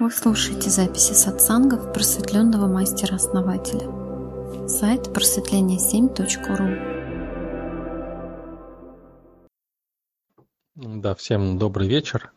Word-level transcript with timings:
Вы 0.00 0.10
слушаете 0.10 0.70
записи 0.70 1.12
сатсангов 1.12 1.92
просветленного 1.92 2.66
мастера-основателя. 2.66 3.86
Сайт 4.66 5.08
просветление7.ру 5.08 6.78
Да, 10.74 11.14
всем 11.14 11.58
добрый 11.58 11.86
вечер. 11.86 12.32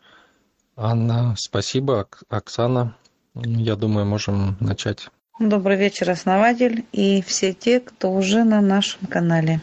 Анна, 0.75 1.35
спасибо. 1.37 2.09
Оксана, 2.27 2.97
я 3.33 3.77
думаю, 3.77 4.07
можем 4.07 4.57
начать. 4.59 5.07
Добрый 5.39 5.77
вечер, 5.77 6.11
основатель 6.11 6.83
и 6.91 7.21
все 7.21 7.53
те, 7.53 7.79
кто 7.79 8.11
уже 8.11 8.43
на 8.43 8.59
нашем 8.59 9.07
канале. 9.07 9.61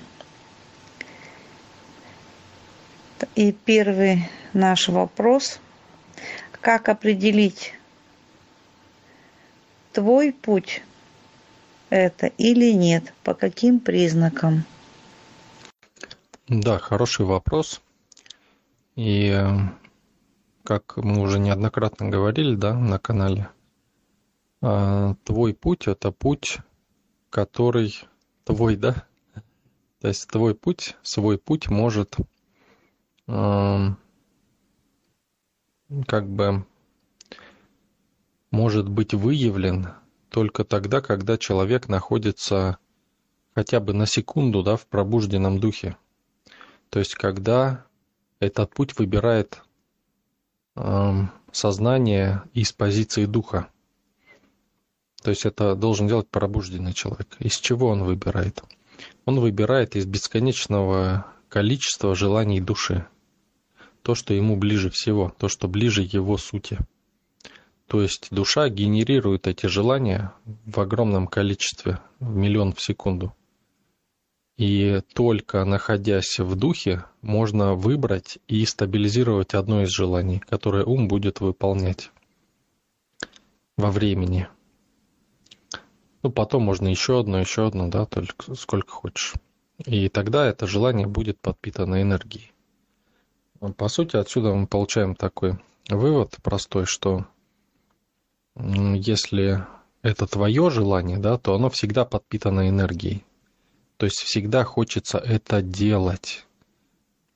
И 3.35 3.53
первый 3.53 4.31
наш 4.55 4.89
вопрос. 4.89 5.61
Как 6.63 6.89
определить 6.89 7.75
твой 9.93 10.33
путь 10.33 10.83
это 11.91 12.27
или 12.27 12.73
нет? 12.73 13.13
По 13.25 13.35
каким 13.35 13.81
признакам? 13.81 14.65
Да, 16.49 16.79
хороший 16.79 17.27
вопрос. 17.27 17.81
И 18.97 19.29
э, 19.29 19.49
как 20.65 20.97
мы 20.97 21.21
уже 21.21 21.39
неоднократно 21.39 22.09
говорили, 22.09 22.55
да, 22.55 22.75
на 22.75 22.99
канале, 22.99 23.49
э, 24.63 25.15
твой 25.25 25.55
путь 25.55 25.87
это 25.87 26.11
путь, 26.13 26.59
который 27.31 27.95
твой, 28.45 28.77
да? 28.77 29.05
То 30.01 30.09
есть 30.09 30.29
твой 30.29 30.55
путь, 30.55 30.97
свой 31.03 31.39
путь 31.39 31.69
может 31.69 32.17
э, 33.29 33.89
как 36.07 36.29
бы 36.29 36.65
может 38.51 38.89
быть 38.89 39.15
выявлен 39.15 39.89
только 40.29 40.65
тогда, 40.65 41.01
когда 41.01 41.39
человек 41.39 41.89
находится 41.89 42.79
хотя 43.55 43.81
бы 43.81 43.93
на 43.93 44.07
секунду 44.07 44.63
да, 44.63 44.77
в 44.77 44.87
пробужденном 44.87 45.59
духе. 45.59 45.97
То 46.89 46.99
есть 46.99 47.15
когда 47.15 47.85
этот 48.39 48.73
путь 48.73 48.99
выбирает 48.99 49.63
э, 50.77 51.13
сознание 51.53 52.43
из 52.55 52.73
позиции 52.73 53.27
духа. 53.27 53.69
То 55.23 55.31
есть 55.31 55.45
это 55.45 55.75
должен 55.75 56.09
делать 56.09 56.29
пробужденный 56.29 56.95
человек. 56.95 57.37
Из 57.39 57.57
чего 57.59 57.89
он 57.89 58.05
выбирает? 58.05 58.63
Он 59.27 59.39
выбирает 59.41 59.97
из 59.97 60.07
бесконечного 60.07 61.27
количества 61.49 62.15
желаний 62.15 62.61
души. 62.61 63.07
То, 64.03 64.15
что 64.15 64.33
ему 64.33 64.57
ближе 64.57 64.89
всего, 64.89 65.35
то, 65.39 65.49
что 65.49 65.69
ближе 65.69 66.03
его 66.03 66.39
сути. 66.39 66.79
То 67.91 68.03
есть 68.03 68.29
душа 68.31 68.69
генерирует 68.69 69.49
эти 69.49 69.67
желания 69.67 70.33
в 70.65 70.79
огромном 70.79 71.27
количестве, 71.27 71.99
в 72.21 72.37
миллион 72.37 72.73
в 72.73 72.81
секунду. 72.81 73.35
И 74.57 75.01
только 75.13 75.65
находясь 75.65 76.39
в 76.39 76.55
духе, 76.55 77.05
можно 77.21 77.75
выбрать 77.75 78.39
и 78.47 78.65
стабилизировать 78.65 79.55
одно 79.55 79.83
из 79.83 79.89
желаний, 79.89 80.39
которое 80.39 80.85
ум 80.85 81.09
будет 81.09 81.41
выполнять 81.41 82.13
во 83.77 83.91
времени. 83.91 84.47
Ну, 86.23 86.31
потом 86.31 86.63
можно 86.63 86.87
еще 86.87 87.19
одно, 87.19 87.41
еще 87.41 87.67
одно, 87.67 87.89
да, 87.89 88.07
только 88.07 88.55
сколько 88.55 88.93
хочешь. 88.93 89.35
И 89.85 90.09
тогда 90.09 90.47
это 90.47 90.69
желание 90.69 91.09
будет 91.09 91.41
подпитано 91.41 92.01
энергией. 92.01 92.53
По 93.77 93.89
сути, 93.89 94.15
отсюда 94.15 94.55
мы 94.55 94.69
получаем 94.69 95.17
такой 95.17 95.59
вывод 95.89 96.37
простой, 96.41 96.87
что 96.87 97.27
если 98.57 99.67
это 100.03 100.27
твое 100.27 100.71
желание, 100.71 101.19
да, 101.19 101.39
то 101.39 101.55
оно 101.55 101.71
всегда 101.71 102.05
подпитано 102.05 102.69
энергией. 102.69 103.25
То 103.97 104.07
есть 104.07 104.19
всегда 104.19 104.65
хочется 104.65 105.19
это 105.19 105.63
делать. 105.63 106.47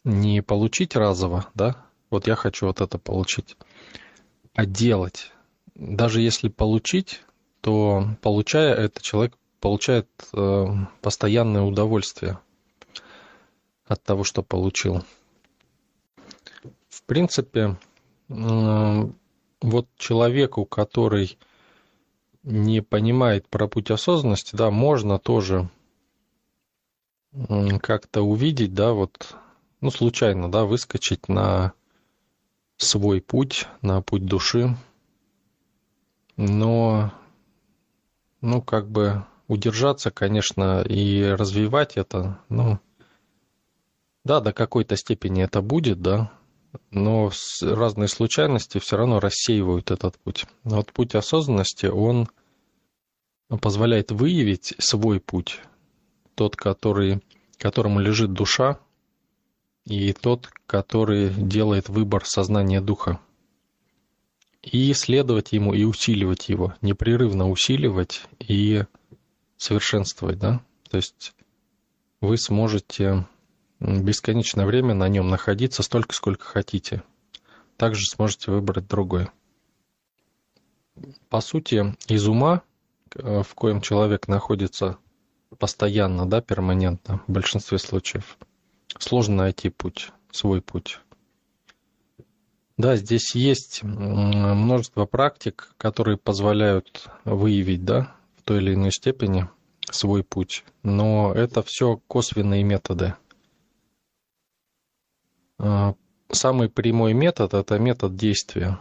Не 0.04 0.42
получить 0.42 0.96
разово, 0.96 1.46
да, 1.54 1.84
вот 2.10 2.26
я 2.26 2.36
хочу 2.36 2.66
вот 2.66 2.80
это 2.80 2.98
получить, 2.98 3.56
а 4.54 4.66
делать. 4.66 5.32
Даже 5.74 6.20
если 6.20 6.48
получить, 6.48 7.22
то 7.60 8.06
получая 8.20 8.74
это, 8.74 9.02
человек 9.02 9.36
получает 9.60 10.08
э, 10.34 10.66
постоянное 11.00 11.62
удовольствие 11.62 12.38
от 13.86 14.02
того, 14.02 14.24
что 14.24 14.42
получил. 14.42 15.02
В 16.90 17.02
принципе, 17.04 17.76
э, 18.28 19.08
вот 19.64 19.88
человеку, 19.96 20.66
который 20.66 21.38
не 22.42 22.82
понимает 22.82 23.48
про 23.48 23.66
путь 23.66 23.90
осознанности, 23.90 24.54
да, 24.54 24.70
можно 24.70 25.18
тоже 25.18 25.70
как-то 27.80 28.22
увидеть, 28.22 28.74
да, 28.74 28.92
вот, 28.92 29.34
ну, 29.80 29.90
случайно, 29.90 30.50
да, 30.52 30.64
выскочить 30.66 31.28
на 31.28 31.72
свой 32.76 33.22
путь, 33.22 33.66
на 33.80 34.02
путь 34.02 34.26
души, 34.26 34.76
но, 36.36 37.12
ну, 38.42 38.60
как 38.60 38.90
бы 38.90 39.24
удержаться, 39.48 40.10
конечно, 40.10 40.82
и 40.82 41.24
развивать 41.24 41.96
это, 41.96 42.38
ну, 42.50 42.78
да, 44.24 44.40
до 44.40 44.52
какой-то 44.52 44.96
степени 44.96 45.42
это 45.42 45.62
будет, 45.62 46.02
да, 46.02 46.30
но 46.90 47.30
разные 47.60 48.08
случайности 48.08 48.78
все 48.78 48.96
равно 48.96 49.20
рассеивают 49.20 49.90
этот 49.90 50.18
путь. 50.18 50.46
Но 50.64 50.76
вот 50.76 50.92
путь 50.92 51.14
осознанности, 51.14 51.86
он 51.86 52.28
позволяет 53.60 54.10
выявить 54.10 54.74
свой 54.78 55.20
путь, 55.20 55.60
тот, 56.34 56.56
который, 56.56 57.22
которому 57.58 58.00
лежит 58.00 58.32
душа, 58.32 58.78
и 59.84 60.12
тот, 60.12 60.48
который 60.66 61.28
делает 61.28 61.88
выбор 61.88 62.24
сознания 62.24 62.80
духа. 62.80 63.20
И 64.62 64.92
следовать 64.94 65.52
ему, 65.52 65.74
и 65.74 65.84
усиливать 65.84 66.48
его, 66.48 66.74
непрерывно 66.80 67.50
усиливать 67.50 68.22
и 68.38 68.84
совершенствовать, 69.58 70.38
да? 70.38 70.62
То 70.90 70.96
есть 70.96 71.34
вы 72.20 72.38
сможете 72.38 73.26
бесконечное 73.80 74.66
время 74.66 74.94
на 74.94 75.08
нем 75.08 75.28
находиться 75.28 75.82
столько, 75.82 76.14
сколько 76.14 76.44
хотите. 76.44 77.02
Также 77.76 78.06
сможете 78.06 78.50
выбрать 78.50 78.86
другой. 78.86 79.28
По 81.28 81.40
сути, 81.40 81.96
из 82.06 82.28
ума, 82.28 82.62
э, 83.14 83.42
в 83.42 83.54
коем 83.54 83.80
человек 83.80 84.28
находится 84.28 84.98
постоянно, 85.58 86.26
да, 86.26 86.40
перманентно, 86.40 87.20
в 87.26 87.32
большинстве 87.32 87.78
случаев, 87.78 88.38
сложно 88.98 89.36
найти 89.36 89.70
путь, 89.70 90.12
свой 90.30 90.60
путь. 90.60 91.00
Да, 92.76 92.96
здесь 92.96 93.34
есть 93.34 93.82
множество 93.82 95.04
практик, 95.06 95.74
которые 95.78 96.16
позволяют 96.16 97.08
выявить, 97.24 97.84
да, 97.84 98.14
в 98.36 98.42
той 98.42 98.58
или 98.58 98.74
иной 98.74 98.90
степени 98.90 99.48
свой 99.90 100.24
путь. 100.24 100.64
Но 100.82 101.32
это 101.32 101.62
все 101.62 102.00
косвенные 102.08 102.62
методы– 102.62 103.14
самый 106.30 106.68
прямой 106.68 107.12
метод– 107.12 107.54
это 107.54 107.78
метод 107.78 108.16
действия. 108.16 108.78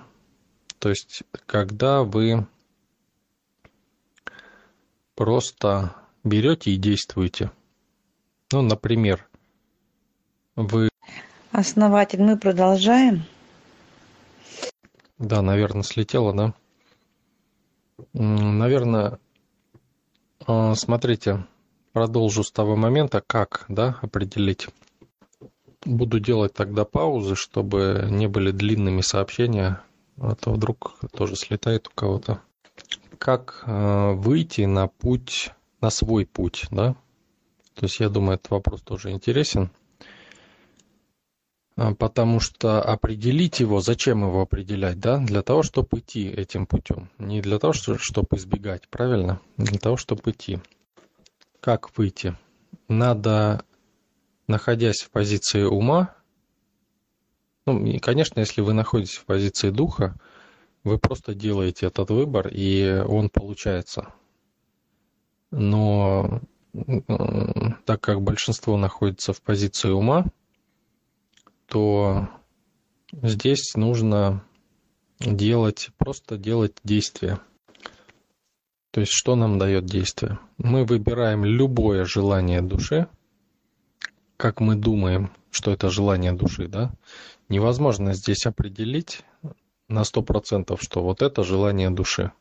То 0.80 0.90
есть, 0.90 1.24
когда 1.46 2.04
вы 2.04 2.46
просто 5.16 5.96
берете 6.24 6.72
и 6.72 6.78
действуете. 6.78 7.52
Ну, 8.52 8.62
например, 8.62 9.28
вы... 10.56 10.90
Основатель, 11.52 12.22
мы 12.22 12.38
продолжаем. 12.38 13.24
Да, 15.18 15.42
наверное, 15.42 15.84
слетело, 15.84 16.34
да? 16.34 16.54
Наверное, 18.14 19.20
а, 20.46 20.76
смотрите, 20.76 21.46
продолжу 21.94 22.44
с 22.44 22.52
того 22.52 22.76
момента, 22.76 23.22
как 23.26 23.66
да, 23.70 24.00
определить 24.02 24.68
Буду 25.86 26.20
делать 26.20 26.54
тогда 26.54 26.86
паузы, 26.86 27.36
чтобы 27.36 28.08
не 28.10 28.28
были 28.28 28.52
длинными 28.52 29.02
сообщения, 29.02 29.82
а 30.18 30.36
то 30.36 30.52
вдруг 30.52 31.00
тоже 31.12 31.36
слетает 31.36 31.88
у 31.88 31.92
кого-то. 31.94 32.42
Как 33.18 33.64
э, 33.66 34.12
выйти 34.14 34.62
на 34.62 34.88
путь, 34.88 35.52
на 35.82 35.90
свой 35.90 36.26
путь, 36.26 36.66
да? 36.72 36.96
То 37.76 37.86
есть 37.86 38.00
я 38.00 38.10
думаю, 38.10 38.36
этот 38.36 38.52
вопрос 38.52 38.82
тоже 38.82 39.12
интересен. 39.12 39.72
А, 41.76 41.94
потому 41.96 42.40
что 42.40 42.82
определить 42.82 43.60
его, 43.60 43.82
зачем 43.82 44.24
его 44.24 44.42
определять, 44.42 45.00
да? 45.00 45.18
Для 45.18 45.42
того, 45.42 45.64
чтобы 45.64 46.00
идти 46.00 46.28
этим 46.30 46.66
путем. 46.66 47.10
Не 47.18 47.42
для 47.42 47.60
того, 47.60 47.74
чтобы 47.74 48.28
избегать, 48.38 48.88
правильно? 48.90 49.42
Для 49.58 49.80
того, 49.80 49.98
чтобы 49.98 50.32
идти. 50.32 50.60
Как 51.60 51.98
выйти? 51.98 52.38
Надо 52.88 53.64
находясь 54.48 55.02
в 55.02 55.12
позиции 55.12 55.64
ума, 55.64 56.16
ну, 57.66 57.86
и, 57.86 58.00
конечно, 58.00 58.40
если 58.40 58.62
вы 58.62 58.74
находитесь 58.74 59.16
в 59.16 59.26
позиции 59.26 59.70
духа, 59.70 60.16
вы 60.84 60.98
просто 60.98 61.34
делаете 61.34 61.86
этот 61.86 62.10
выбор, 62.10 62.50
и 62.50 63.04
он 63.08 63.30
получается. 63.30 64.14
Но 65.52 66.42
так 67.86 68.02
как 68.02 68.22
большинство 68.22 68.78
находится 68.78 69.32
в 69.32 69.42
позиции 69.42 69.90
ума, 69.90 70.26
то 71.68 72.28
здесь 73.22 73.76
нужно 73.76 74.44
делать, 75.20 75.90
просто 75.98 76.38
делать 76.38 76.76
действия. 76.84 77.40
То 78.92 79.00
есть 79.00 79.14
что 79.14 79.36
нам 79.36 79.58
дает 79.58 79.86
действие? 79.86 80.40
Мы 80.58 80.86
выбираем 80.86 81.46
любое 81.46 82.06
желание 82.06 82.62
души, 82.62 83.08
как 84.44 84.60
мы 84.60 84.76
думаем, 84.76 85.32
что 85.52 85.72
это 85.72 85.90
желание 85.90 86.34
души, 86.34 86.68
да? 86.68 86.92
Невозможно 87.48 88.14
здесь 88.14 88.46
определить 88.46 89.22
на 89.88 90.04
сто 90.04 90.22
процентов, 90.22 90.82
что 90.82 91.02
вот 91.02 91.22
это 91.22 91.46
желание 91.46 91.90
души. 91.90 92.34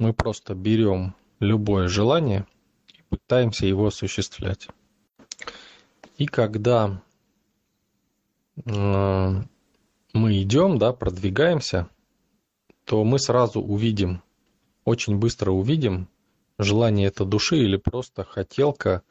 Мы 0.00 0.12
просто 0.12 0.56
берем 0.56 1.14
любое 1.38 1.86
желание 1.86 2.44
и 2.92 3.02
пытаемся 3.08 3.66
его 3.66 3.86
осуществлять. 3.86 4.66
И 6.18 6.26
когда 6.26 7.00
э, 8.56 9.42
мы 10.12 10.42
идем, 10.42 10.78
да, 10.78 10.92
продвигаемся, 10.92 11.88
то 12.84 13.04
мы 13.04 13.20
сразу 13.20 13.60
увидим, 13.60 14.24
очень 14.84 15.18
быстро 15.18 15.52
увидим, 15.52 16.08
желание 16.58 17.06
это 17.06 17.24
души 17.24 17.58
или 17.58 17.76
просто 17.76 18.24
хотелка, 18.24 19.04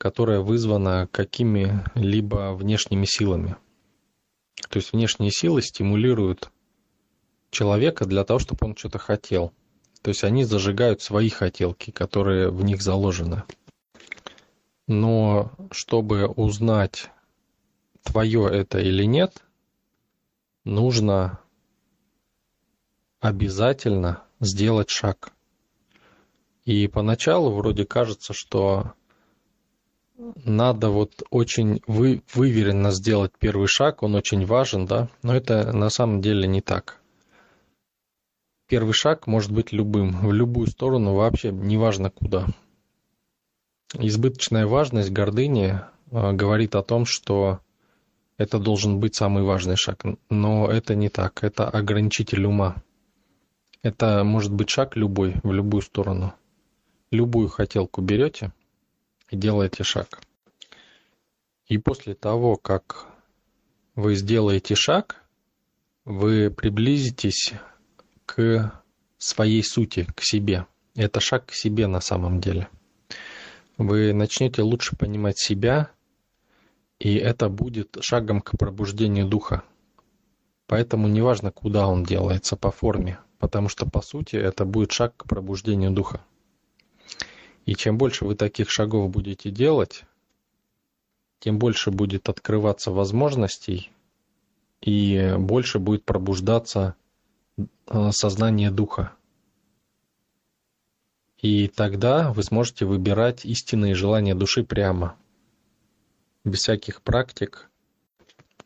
которая 0.00 0.40
вызвана 0.40 1.10
какими-либо 1.12 2.54
внешними 2.54 3.04
силами. 3.04 3.56
То 4.70 4.78
есть 4.78 4.94
внешние 4.94 5.30
силы 5.30 5.60
стимулируют 5.60 6.50
человека 7.50 8.06
для 8.06 8.24
того, 8.24 8.38
чтобы 8.38 8.66
он 8.66 8.76
что-то 8.76 8.98
хотел. 8.98 9.52
То 10.00 10.08
есть 10.08 10.24
они 10.24 10.44
зажигают 10.44 11.02
свои 11.02 11.28
хотелки, 11.28 11.90
которые 11.90 12.50
в 12.50 12.64
них 12.64 12.80
заложены. 12.80 13.42
Но 14.86 15.52
чтобы 15.70 16.26
узнать, 16.28 17.10
твое 18.02 18.48
это 18.50 18.78
или 18.78 19.04
нет, 19.04 19.44
нужно 20.64 21.40
обязательно 23.20 24.24
сделать 24.40 24.88
шаг. 24.88 25.34
И 26.64 26.88
поначалу 26.88 27.52
вроде 27.52 27.84
кажется, 27.84 28.32
что 28.32 28.94
надо 30.44 30.90
вот 30.90 31.22
очень 31.30 31.80
вы, 31.86 32.22
выверенно 32.34 32.90
сделать 32.90 33.32
первый 33.38 33.68
шаг, 33.68 34.02
он 34.02 34.14
очень 34.14 34.44
важен, 34.44 34.86
да, 34.86 35.08
но 35.22 35.34
это 35.34 35.72
на 35.72 35.90
самом 35.90 36.20
деле 36.20 36.46
не 36.46 36.60
так. 36.60 37.00
Первый 38.68 38.92
шаг 38.92 39.26
может 39.26 39.50
быть 39.50 39.72
любым, 39.72 40.12
в 40.12 40.32
любую 40.32 40.68
сторону, 40.68 41.14
вообще 41.14 41.50
неважно 41.50 42.10
куда. 42.10 42.46
Избыточная 43.94 44.66
важность 44.66 45.10
гордыни 45.10 45.80
э, 46.12 46.32
говорит 46.32 46.76
о 46.76 46.82
том, 46.82 47.04
что 47.04 47.58
это 48.38 48.60
должен 48.60 49.00
быть 49.00 49.16
самый 49.16 49.42
важный 49.42 49.74
шаг. 49.74 50.04
Но 50.28 50.70
это 50.70 50.94
не 50.94 51.08
так. 51.08 51.42
Это 51.42 51.68
ограничитель 51.68 52.44
ума. 52.46 52.76
Это 53.82 54.22
может 54.22 54.52
быть 54.52 54.70
шаг 54.70 54.94
любой, 54.94 55.34
в 55.42 55.52
любую 55.52 55.82
сторону. 55.82 56.32
Любую 57.10 57.48
хотелку 57.48 58.00
берете 58.02 58.52
делаете 59.36 59.84
шаг. 59.84 60.20
И 61.66 61.78
после 61.78 62.14
того, 62.14 62.56
как 62.56 63.06
вы 63.94 64.14
сделаете 64.14 64.74
шаг, 64.74 65.22
вы 66.04 66.50
приблизитесь 66.50 67.52
к 68.26 68.72
своей 69.18 69.62
сути, 69.62 70.06
к 70.14 70.22
себе. 70.22 70.66
Это 70.94 71.20
шаг 71.20 71.46
к 71.46 71.52
себе 71.52 71.86
на 71.86 72.00
самом 72.00 72.40
деле. 72.40 72.68
Вы 73.78 74.12
начнете 74.12 74.62
лучше 74.62 74.96
понимать 74.96 75.38
себя, 75.38 75.90
и 76.98 77.14
это 77.14 77.48
будет 77.48 77.96
шагом 78.00 78.40
к 78.40 78.58
пробуждению 78.58 79.26
духа. 79.26 79.62
Поэтому 80.66 81.08
неважно, 81.08 81.50
куда 81.50 81.88
он 81.88 82.04
делается 82.04 82.56
по 82.56 82.70
форме, 82.70 83.18
потому 83.38 83.68
что 83.68 83.86
по 83.86 84.02
сути 84.02 84.36
это 84.36 84.64
будет 84.64 84.92
шаг 84.92 85.16
к 85.16 85.24
пробуждению 85.24 85.90
духа. 85.90 86.20
И 87.66 87.74
чем 87.74 87.98
больше 87.98 88.24
вы 88.24 88.34
таких 88.34 88.70
шагов 88.70 89.10
будете 89.10 89.50
делать, 89.50 90.04
тем 91.38 91.58
больше 91.58 91.90
будет 91.90 92.28
открываться 92.28 92.90
возможностей 92.90 93.90
и 94.80 95.34
больше 95.38 95.78
будет 95.78 96.04
пробуждаться 96.04 96.94
э, 97.58 98.10
сознание 98.12 98.70
духа. 98.70 99.12
И 101.40 101.68
тогда 101.68 102.32
вы 102.32 102.42
сможете 102.42 102.84
выбирать 102.84 103.44
истинные 103.44 103.94
желания 103.94 104.34
души 104.34 104.64
прямо– 104.64 105.16
без 106.44 106.60
всяких 106.60 107.02
практик, 107.02 107.68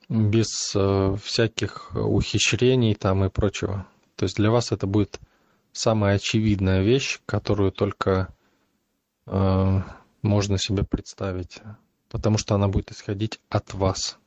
без 0.09 0.75
э, 0.75 1.17
всяких 1.23 1.95
ухищрений 1.95 2.95
там 2.95 3.25
и 3.25 3.29
прочего. 3.29 3.87
То 4.17 4.25
есть 4.25 4.37
для 4.37 4.51
вас 4.51 4.73
это 4.73 4.87
будет 4.87 5.19
самая 5.73 6.17
очевидная 6.17 6.83
вещь, 6.83 7.21
которую 7.27 7.73
только 7.73 8.34
э, 9.27 9.81
можно 10.23 10.59
себе 10.59 10.85
представить, 10.85 11.59
потому 12.09 12.39
что 12.39 12.55
она 12.55 12.69
будет 12.69 12.91
исходить 12.91 13.41
от 13.49 13.75
вас. 13.75 14.19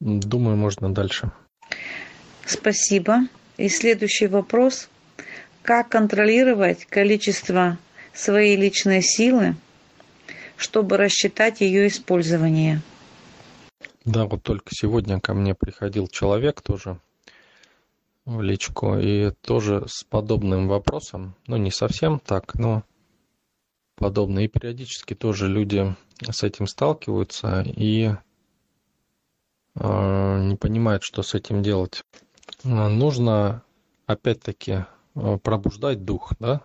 Думаю, 0.00 0.56
можно 0.56 0.92
дальше. 0.92 1.32
Спасибо. 2.44 3.20
И 3.56 3.68
следующий 3.68 4.26
вопрос. 4.26 4.88
Как 5.62 5.88
контролировать 5.88 6.84
количество 6.84 7.78
своей 8.12 8.56
личной 8.56 9.02
силы 9.02 9.56
чтобы 10.56 10.96
рассчитать 10.96 11.60
ее 11.60 11.86
использование. 11.86 12.80
Да, 14.04 14.24
вот 14.24 14.42
только 14.42 14.70
сегодня 14.70 15.20
ко 15.20 15.34
мне 15.34 15.54
приходил 15.54 16.08
человек 16.08 16.62
тоже 16.62 16.98
в 18.26 18.42
личку, 18.42 18.98
и 18.98 19.30
тоже 19.30 19.84
с 19.86 20.04
подобным 20.04 20.68
вопросом, 20.68 21.34
ну 21.46 21.56
не 21.56 21.70
совсем 21.70 22.18
так, 22.18 22.54
но 22.56 22.82
подобно. 23.94 24.40
И 24.40 24.48
периодически 24.48 25.14
тоже 25.14 25.48
люди 25.48 25.96
с 26.22 26.42
этим 26.42 26.66
сталкиваются 26.66 27.62
и 27.62 28.10
э, 29.76 30.42
не 30.42 30.56
понимают, 30.56 31.02
что 31.02 31.22
с 31.22 31.34
этим 31.34 31.62
делать. 31.62 32.04
Нужно 32.64 33.62
опять-таки 34.06 34.84
пробуждать 35.14 36.04
дух, 36.04 36.32
да, 36.38 36.62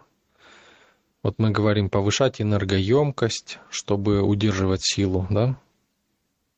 вот 1.24 1.36
мы 1.38 1.52
говорим 1.52 1.92
повышать 1.92 2.42
энергоемкость, 2.42 3.60
чтобы 3.70 4.24
удерживать 4.24 4.82
силу, 4.84 5.28
да? 5.30 5.56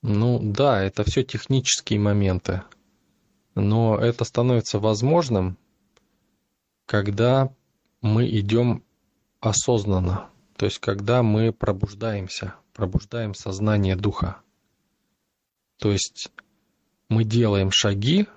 Ну 0.01 0.39
да, 0.41 0.81
это 0.81 1.03
все 1.03 1.23
технические 1.23 1.99
моменты. 1.99 2.63
Но 3.55 3.97
это 3.97 4.23
становится 4.23 4.79
возможным, 4.79 5.57
когда 6.85 7.53
мы 8.01 8.27
идем 8.27 8.83
осознанно. 9.39 10.29
То 10.57 10.65
есть 10.65 10.79
когда 10.79 11.23
мы 11.23 11.51
пробуждаемся, 11.51 12.55
пробуждаем 12.73 13.33
сознание 13.33 13.95
духа. 13.95 14.41
То 15.79 15.91
есть 15.91 16.31
мы 17.09 17.23
делаем 17.23 17.71
шаги 17.71 18.27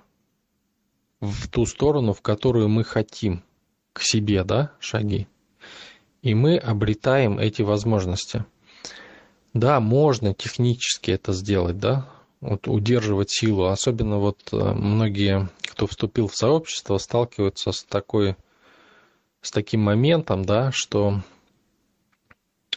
в 1.19 1.49
ту 1.49 1.65
сторону, 1.65 2.13
в 2.13 2.21
которую 2.21 2.69
мы 2.69 2.83
хотим, 2.83 3.43
к 3.93 4.01
себе, 4.01 4.43
да, 4.43 4.73
шаги 4.79 5.27
и 6.27 6.33
мы 6.33 6.57
обретаем 6.57 7.39
эти 7.39 7.61
возможности. 7.61 8.45
Да, 9.53 9.79
можно 9.79 10.33
технически 10.33 11.11
это 11.11 11.31
сделать, 11.31 11.79
да, 11.79 12.09
вот 12.41 12.67
удерживать 12.67 13.31
силу. 13.31 13.65
Особенно 13.65 14.17
вот 14.17 14.39
э, 14.51 14.57
многие, 14.57 15.49
кто 15.61 15.87
вступил 15.87 16.27
в 16.27 16.35
сообщество, 16.35 16.97
сталкиваются 16.97 17.71
с 17.71 17.83
такой, 17.83 18.35
с 19.41 19.51
таким 19.51 19.81
моментом, 19.81 20.45
да, 20.45 20.71
что 20.73 21.21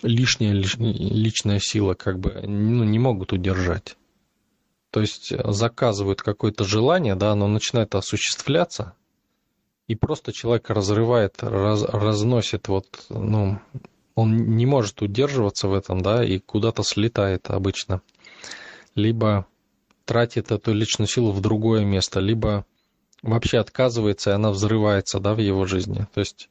лишняя 0.02 0.52
личная 0.52 1.58
сила 1.60 1.94
как 1.94 2.18
бы 2.18 2.40
ну, 2.46 2.84
не 2.84 2.98
могут 2.98 3.32
удержать. 3.32 3.96
То 4.90 5.00
есть 5.00 5.32
заказывают 5.44 6.22
какое-то 6.22 6.64
желание, 6.64 7.14
да, 7.14 7.32
оно 7.32 7.46
начинает 7.46 7.94
осуществляться, 7.94 8.94
и 9.86 9.94
просто 9.94 10.32
человек 10.32 10.68
разрывает, 10.70 11.42
раз, 11.42 11.82
разносит 11.84 12.68
вот, 12.68 13.06
ну, 13.08 13.60
он 14.14 14.56
не 14.56 14.66
может 14.66 15.02
удерживаться 15.02 15.68
в 15.68 15.74
этом, 15.74 16.00
да, 16.00 16.24
и 16.24 16.38
куда-то 16.38 16.82
слетает 16.82 17.50
обычно. 17.50 18.02
Либо 18.96 19.46
тратит 20.10 20.50
эту 20.50 20.72
личную 20.72 21.06
силу 21.06 21.30
в 21.30 21.40
другое 21.40 21.84
место, 21.84 22.18
либо 22.18 22.66
вообще 23.22 23.58
отказывается, 23.58 24.30
и 24.30 24.32
она 24.32 24.50
взрывается, 24.50 25.20
да, 25.20 25.34
в 25.34 25.38
его 25.38 25.66
жизни. 25.66 26.08
То 26.12 26.18
есть 26.18 26.48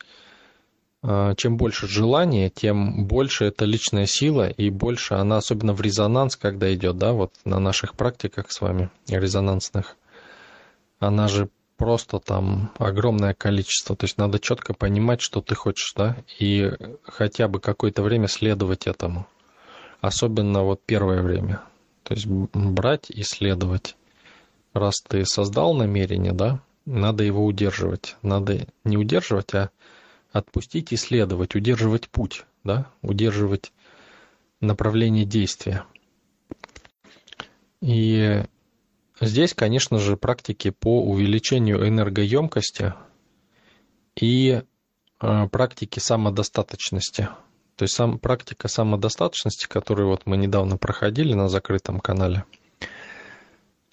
а, 1.03 1.35
чем 1.35 1.57
больше 1.57 1.85
желания, 1.85 2.49
тем 2.49 3.05
больше 3.05 3.43
это 3.43 3.65
личная 3.65 4.05
сила, 4.05 4.49
и 4.49 4.69
больше 4.69 5.15
она, 5.15 5.35
особенно 5.35 5.73
в 5.73 5.81
резонанс, 5.81 6.37
когда 6.37 6.73
идет, 6.73 6.97
да, 6.97 7.11
вот 7.11 7.33
на 7.43 7.59
наших 7.59 7.97
практиках 7.97 8.49
с 8.49 8.61
вами 8.61 8.91
резонансных, 9.09 9.97
она 10.99 11.27
же 11.27 11.49
просто 11.75 12.19
там 12.19 12.71
огромное 12.77 13.33
количество. 13.33 13.93
То 13.97 14.05
есть 14.05 14.17
надо 14.17 14.39
четко 14.39 14.73
понимать, 14.73 15.19
что 15.19 15.41
ты 15.41 15.53
хочешь, 15.53 15.91
да, 15.97 16.15
и 16.39 16.71
хотя 17.03 17.49
бы 17.49 17.59
какое-то 17.59 18.03
время 18.03 18.29
следовать 18.29 18.87
этому. 18.87 19.27
Особенно 19.99 20.63
вот 20.63 20.79
первое 20.85 21.21
время. 21.21 21.59
То 22.09 22.15
есть 22.15 22.25
брать 22.25 23.11
и 23.11 23.21
следовать. 23.21 23.95
Раз 24.73 24.95
ты 25.07 25.25
создал 25.25 25.75
намерение, 25.75 26.33
да, 26.33 26.59
надо 26.85 27.23
его 27.23 27.45
удерживать. 27.45 28.15
Надо 28.23 28.65
не 28.83 28.97
удерживать, 28.97 29.53
а 29.53 29.69
отпустить 30.31 30.91
и 30.91 30.95
следовать, 30.95 31.53
удерживать 31.53 32.09
путь, 32.09 32.45
да, 32.63 32.89
удерживать 33.03 33.71
направление 34.59 35.23
действия. 35.23 35.85
И 37.79 38.43
здесь, 39.21 39.53
конечно 39.53 39.99
же, 39.99 40.17
практики 40.17 40.71
по 40.71 41.03
увеличению 41.03 41.87
энергоемкости 41.87 42.95
и 44.19 44.63
э, 45.21 45.47
практики 45.49 45.99
самодостаточности. 45.99 47.29
То 47.79 47.83
есть 47.83 47.95
сам, 47.95 48.19
практика 48.19 48.67
самодостаточности, 48.67 49.65
которую 49.65 50.09
вот 50.09 50.25
мы 50.25 50.35
недавно 50.35 50.75
проходили 50.75 51.33
на 51.33 51.47
закрытом 51.47 52.01
канале, 52.01 52.43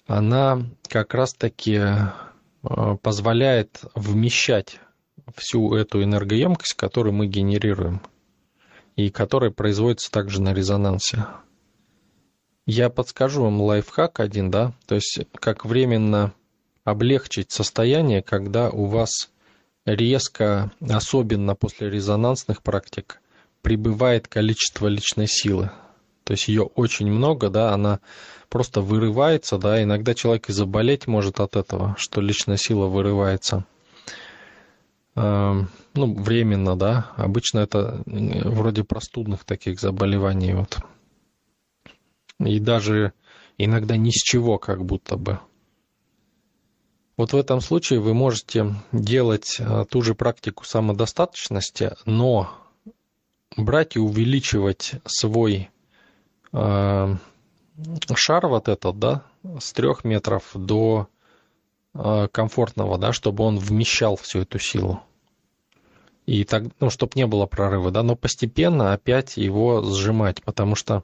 она 0.07 0.61
как 0.89 1.13
раз-таки 1.13 1.79
э, 1.79 2.97
позволяет 3.01 3.79
вмещать 3.95 4.81
всю 5.37 5.73
эту 5.73 6.03
энергоемкость, 6.03 6.73
которую 6.73 7.13
мы 7.13 7.27
генерируем, 7.27 8.01
и 8.97 9.09
которая 9.09 9.51
производится 9.51 10.11
также 10.11 10.41
на 10.41 10.53
резонансе. 10.53 11.25
Я 12.65 12.89
подскажу 12.89 13.43
вам 13.43 13.61
лайфхак 13.61 14.19
один, 14.19 14.51
да, 14.51 14.73
то 14.85 14.95
есть 14.95 15.21
как 15.35 15.63
временно 15.63 16.33
облегчить 16.83 17.53
состояние, 17.53 18.21
когда 18.21 18.69
у 18.69 18.83
вас 18.83 19.31
резко, 19.85 20.73
особенно 20.81 21.55
после 21.55 21.89
резонансных 21.89 22.61
практик, 22.61 23.21
прибывает 23.67 24.29
количество 24.29 24.87
личной 24.87 25.27
силы. 25.27 25.71
То 26.23 26.31
есть 26.31 26.47
ее 26.47 26.63
очень 26.63 27.11
много, 27.11 27.49
да, 27.49 27.73
она 27.73 27.99
просто 28.47 28.79
вырывается, 28.79 29.57
да, 29.57 29.83
иногда 29.83 30.13
человек 30.13 30.47
и 30.47 30.53
заболеть 30.53 31.05
может 31.05 31.41
от 31.41 31.57
этого, 31.57 31.93
что 31.97 32.21
личная 32.21 32.55
сила 32.55 32.85
вырывается. 32.85 33.65
Эм, 35.15 35.67
ну, 35.95 36.13
временно, 36.13 36.77
да, 36.77 37.11
обычно 37.17 37.59
это 37.59 38.01
вроде 38.05 38.85
простудных 38.85 39.43
таких 39.43 39.81
заболеваний, 39.81 40.53
вот. 40.53 40.77
И 42.39 42.61
даже 42.61 43.11
иногда 43.57 43.97
ни 43.97 44.11
с 44.11 44.23
чего, 44.23 44.59
как 44.59 44.85
будто 44.85 45.17
бы. 45.17 45.39
Вот 47.17 47.33
в 47.33 47.35
этом 47.35 47.59
случае 47.59 47.99
вы 47.99 48.13
можете 48.13 48.75
делать 48.93 49.57
э, 49.59 49.83
ту 49.89 50.01
же 50.03 50.15
практику 50.15 50.63
самодостаточности, 50.63 51.91
но 52.05 52.63
брать 53.55 53.95
и 53.95 53.99
увеличивать 53.99 54.93
свой 55.05 55.69
э, 56.53 57.15
шар 58.15 58.47
вот 58.47 58.67
этот, 58.67 58.99
да, 58.99 59.23
с 59.59 59.71
трех 59.73 60.03
метров 60.03 60.43
до 60.53 61.07
э, 61.93 62.27
комфортного, 62.31 62.97
да, 62.97 63.13
чтобы 63.13 63.43
он 63.43 63.57
вмещал 63.57 64.15
всю 64.15 64.39
эту 64.39 64.59
силу. 64.59 65.01
И 66.25 66.43
так, 66.43 66.63
ну, 66.81 66.89
чтобы 66.89 67.13
не 67.15 67.25
было 67.25 67.45
прорыва, 67.45 67.89
да, 67.89 68.03
но 68.03 68.15
постепенно 68.15 68.91
опять 68.91 69.37
его 69.37 69.81
сжимать, 69.81 70.43
потому 70.43 70.75
что 70.75 71.03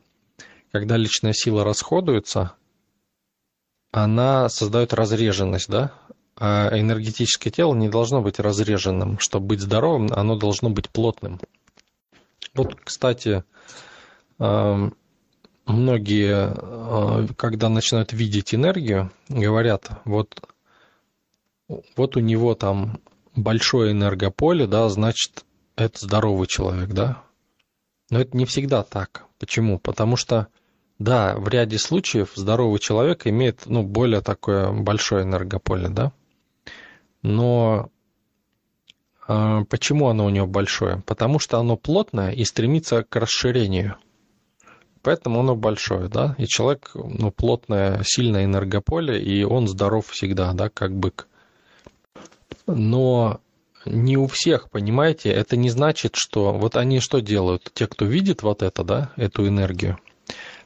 когда 0.72 0.98
личная 0.98 1.34
сила 1.34 1.64
расходуется, 1.64 2.54
она 3.92 4.50
создает 4.50 4.92
разреженность, 4.92 5.70
да, 5.70 5.94
а 6.36 6.78
энергетическое 6.78 7.54
тело 7.54 7.76
не 7.76 7.90
должно 7.90 8.22
быть 8.22 8.40
разреженным. 8.40 9.20
Чтобы 9.20 9.48
быть 9.48 9.62
здоровым, 9.62 10.10
оно 10.12 10.36
должно 10.36 10.70
быть 10.72 10.90
плотным. 10.90 11.40
Вот, 12.56 12.76
кстати, 12.84 13.44
эм, 14.38 14.96
многие, 15.66 16.54
э, 16.56 17.28
когда 17.36 17.70
начинают 17.70 18.14
видеть 18.14 18.54
энергию, 18.54 19.12
говорят, 19.28 19.90
вот, 20.06 20.40
вот 21.96 22.16
у 22.16 22.20
него 22.20 22.54
там 22.54 23.00
большое 23.36 23.92
энергополе, 23.92 24.68
да, 24.68 24.88
значит, 24.90 25.46
это 25.76 26.06
здоровый 26.06 26.48
человек, 26.48 26.90
да. 26.90 27.24
Но 28.12 28.20
это 28.20 28.38
не 28.38 28.46
всегда 28.46 28.84
так. 28.84 29.26
Почему? 29.40 29.80
Потому 29.80 30.16
что, 30.16 30.48
да, 31.00 31.36
в 31.36 31.48
ряде 31.48 31.80
случаев 31.80 32.34
здоровый 32.36 32.80
человек 32.80 33.26
имеет, 33.26 33.66
ну, 33.66 33.82
более 33.82 34.22
такое 34.22 34.72
большое 34.72 35.24
энергополе, 35.24 35.90
да. 35.90 36.12
Но 37.24 37.90
почему 39.27 40.10
оно 40.10 40.25
у 40.25 40.30
него 40.30 40.48
большое? 40.48 41.01
Потому 41.06 41.39
что 41.39 41.60
оно 41.60 41.77
плотное 41.77 42.32
и 42.32 42.44
стремится 42.44 43.03
к 43.03 43.15
расширению. 43.15 43.98
Поэтому 45.01 45.42
оно 45.42 45.56
большое, 45.56 46.08
да, 46.08 46.34
и 46.38 46.46
человек, 46.48 46.92
ну, 46.94 47.30
плотное, 47.30 48.01
сильное 48.06 48.46
энергополе, 48.46 49.22
и 49.22 49.44
он 49.44 49.68
здоров 49.68 50.08
всегда, 50.08 50.53
да, 50.53 50.70
как 50.70 50.96
бык. 50.96 51.27
Но 52.68 53.42
не 53.86 54.15
у 54.15 54.27
всех, 54.27 54.70
понимаете, 54.70 55.30
это 55.30 55.58
не 55.58 55.70
значит, 55.70 56.15
что 56.15 56.53
вот 56.53 56.77
они 56.77 57.01
что 57.01 57.20
делают, 57.20 57.70
те, 57.74 57.86
кто 57.88 58.06
видит 58.06 58.44
вот 58.44 58.63
это, 58.63 58.86
да, 58.86 59.12
эту 59.18 59.46
энергию, 59.46 59.98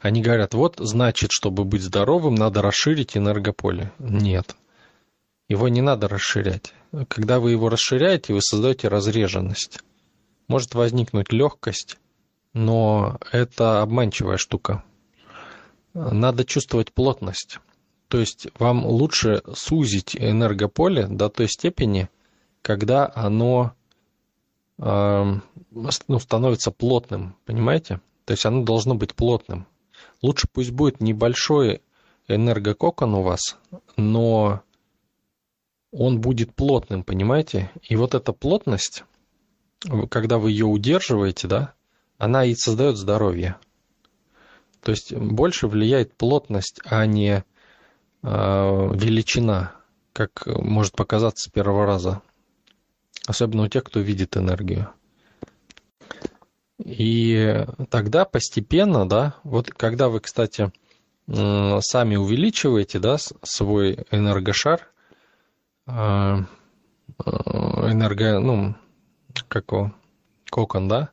они 0.01 0.21
говорят, 0.21 0.53
вот, 0.53 0.75
значит, 0.77 1.31
чтобы 1.31 1.63
быть 1.65 1.81
здоровым, 1.81 2.35
надо 2.35 2.61
расширить 2.61 3.17
энергополе. 3.17 3.91
Нет, 3.97 4.55
его 5.49 5.67
не 5.67 5.81
надо 5.81 6.07
расширять. 6.07 6.73
Когда 7.07 7.39
вы 7.39 7.51
его 7.51 7.69
расширяете, 7.69 8.33
вы 8.33 8.41
создаете 8.41 8.87
разреженность. 8.87 9.79
Может 10.47 10.75
возникнуть 10.75 11.31
легкость, 11.31 11.97
но 12.53 13.17
это 13.31 13.81
обманчивая 13.81 14.37
штука. 14.37 14.83
Надо 15.93 16.45
чувствовать 16.45 16.93
плотность. 16.93 17.59
То 18.07 18.19
есть 18.19 18.47
вам 18.57 18.85
лучше 18.85 19.41
сузить 19.53 20.15
энергополе 20.15 21.07
до 21.07 21.29
той 21.29 21.49
степени, 21.49 22.09
когда 22.61 23.11
оно 23.13 23.73
э, 24.79 25.33
ну, 25.71 26.19
становится 26.19 26.71
плотным, 26.71 27.35
понимаете? 27.45 27.99
То 28.25 28.31
есть 28.31 28.45
оно 28.45 28.63
должно 28.63 28.95
быть 28.95 29.13
плотным. 29.13 29.67
Лучше 30.21 30.47
пусть 30.51 30.71
будет 30.71 31.01
небольшой 31.01 31.81
энергококон 32.27 33.15
у 33.15 33.23
вас, 33.23 33.57
но 33.95 34.61
он 35.97 36.21
будет 36.21 36.53
плотным, 36.53 37.03
понимаете? 37.03 37.71
И 37.81 37.95
вот 37.95 38.13
эта 38.13 38.31
плотность, 38.31 39.03
когда 40.09 40.37
вы 40.37 40.51
ее 40.51 40.65
удерживаете, 40.65 41.47
да, 41.47 41.73
она 42.17 42.45
и 42.45 42.53
создает 42.53 42.97
здоровье. 42.97 43.57
То 44.81 44.91
есть 44.91 45.13
больше 45.13 45.67
влияет 45.67 46.13
плотность, 46.13 46.79
а 46.85 47.05
не 47.05 47.43
э, 47.43 47.43
величина, 48.21 49.73
как 50.13 50.45
может 50.45 50.93
показаться 50.93 51.49
с 51.49 51.51
первого 51.51 51.85
раза. 51.85 52.21
Особенно 53.25 53.63
у 53.63 53.67
тех, 53.67 53.83
кто 53.83 53.99
видит 53.99 54.37
энергию. 54.37 54.89
И 56.77 57.65
тогда 57.89 58.25
постепенно, 58.25 59.09
да, 59.09 59.35
вот 59.43 59.71
когда 59.71 60.09
вы, 60.09 60.19
кстати, 60.19 60.71
сами 61.27 62.15
увеличиваете, 62.15 62.99
да, 62.99 63.17
свой 63.43 64.05
энергошар, 64.11 64.87
энерго, 67.88 68.39
ну, 68.39 68.75
как 69.48 69.72
его, 69.72 69.94
кокон, 70.50 70.88
да? 70.88 71.12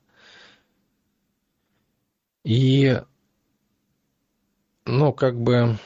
И, 2.45 3.01
ну, 4.87 5.13
как 5.13 5.41
бы, 5.41 5.79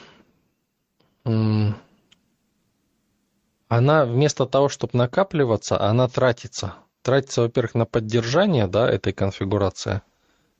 она 3.67 4.05
вместо 4.05 4.45
того, 4.45 4.69
чтобы 4.69 4.97
накапливаться, 4.97 5.79
она 5.79 6.07
тратится. 6.07 6.75
Тратится, 7.01 7.41
во-первых, 7.43 7.75
на 7.75 7.85
поддержание, 7.85 8.67
да, 8.67 8.89
этой 8.89 9.13
конфигурации, 9.13 10.01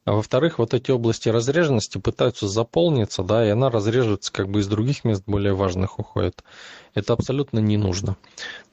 а 0.06 0.13
во-вторых, 0.13 0.60
вот 0.60 0.74
эти 0.74 0.91
области 0.91 1.29
разреженности 1.29 1.98
пытаются 1.98 2.48
заполниться, 2.48 3.22
да, 3.22 3.46
и 3.46 3.50
она 3.50 3.70
разрежется 3.70 4.32
как 4.32 4.50
бы 4.50 4.62
из 4.62 4.68
других 4.68 5.03
мест 5.03 5.24
более 5.25 5.53
важных 5.53 6.00
уходит. 6.00 6.44
Это 6.94 7.13
абсолютно 7.13 7.60
не 7.60 7.77
нужно. 7.77 8.18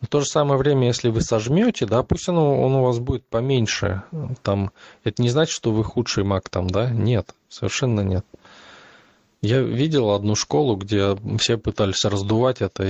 В 0.01 0.07
то 0.07 0.21
же 0.21 0.27
самое 0.27 0.59
время, 0.59 0.87
если 0.87 1.11
вы 1.11 1.21
сожмете, 1.21 1.85
да, 1.85 2.03
пусть 2.03 2.29
оно, 2.29 2.63
он 2.63 2.75
у 2.75 2.83
вас 2.83 2.99
будет 2.99 3.27
поменьше, 3.27 4.03
там, 4.43 4.71
это 5.05 5.21
не 5.21 5.29
значит, 5.29 5.55
что 5.55 5.73
вы 5.73 5.85
худший 5.85 6.25
маг 6.25 6.49
там, 6.49 6.69
да, 6.69 6.89
нет, 6.91 7.35
совершенно 7.49 8.01
нет. 8.01 8.25
Я 9.43 9.61
видел 9.61 10.11
одну 10.13 10.35
школу, 10.35 10.77
где 10.77 11.17
все 11.39 11.59
пытались 11.59 12.05
раздувать 12.05 12.63
это 12.63 12.83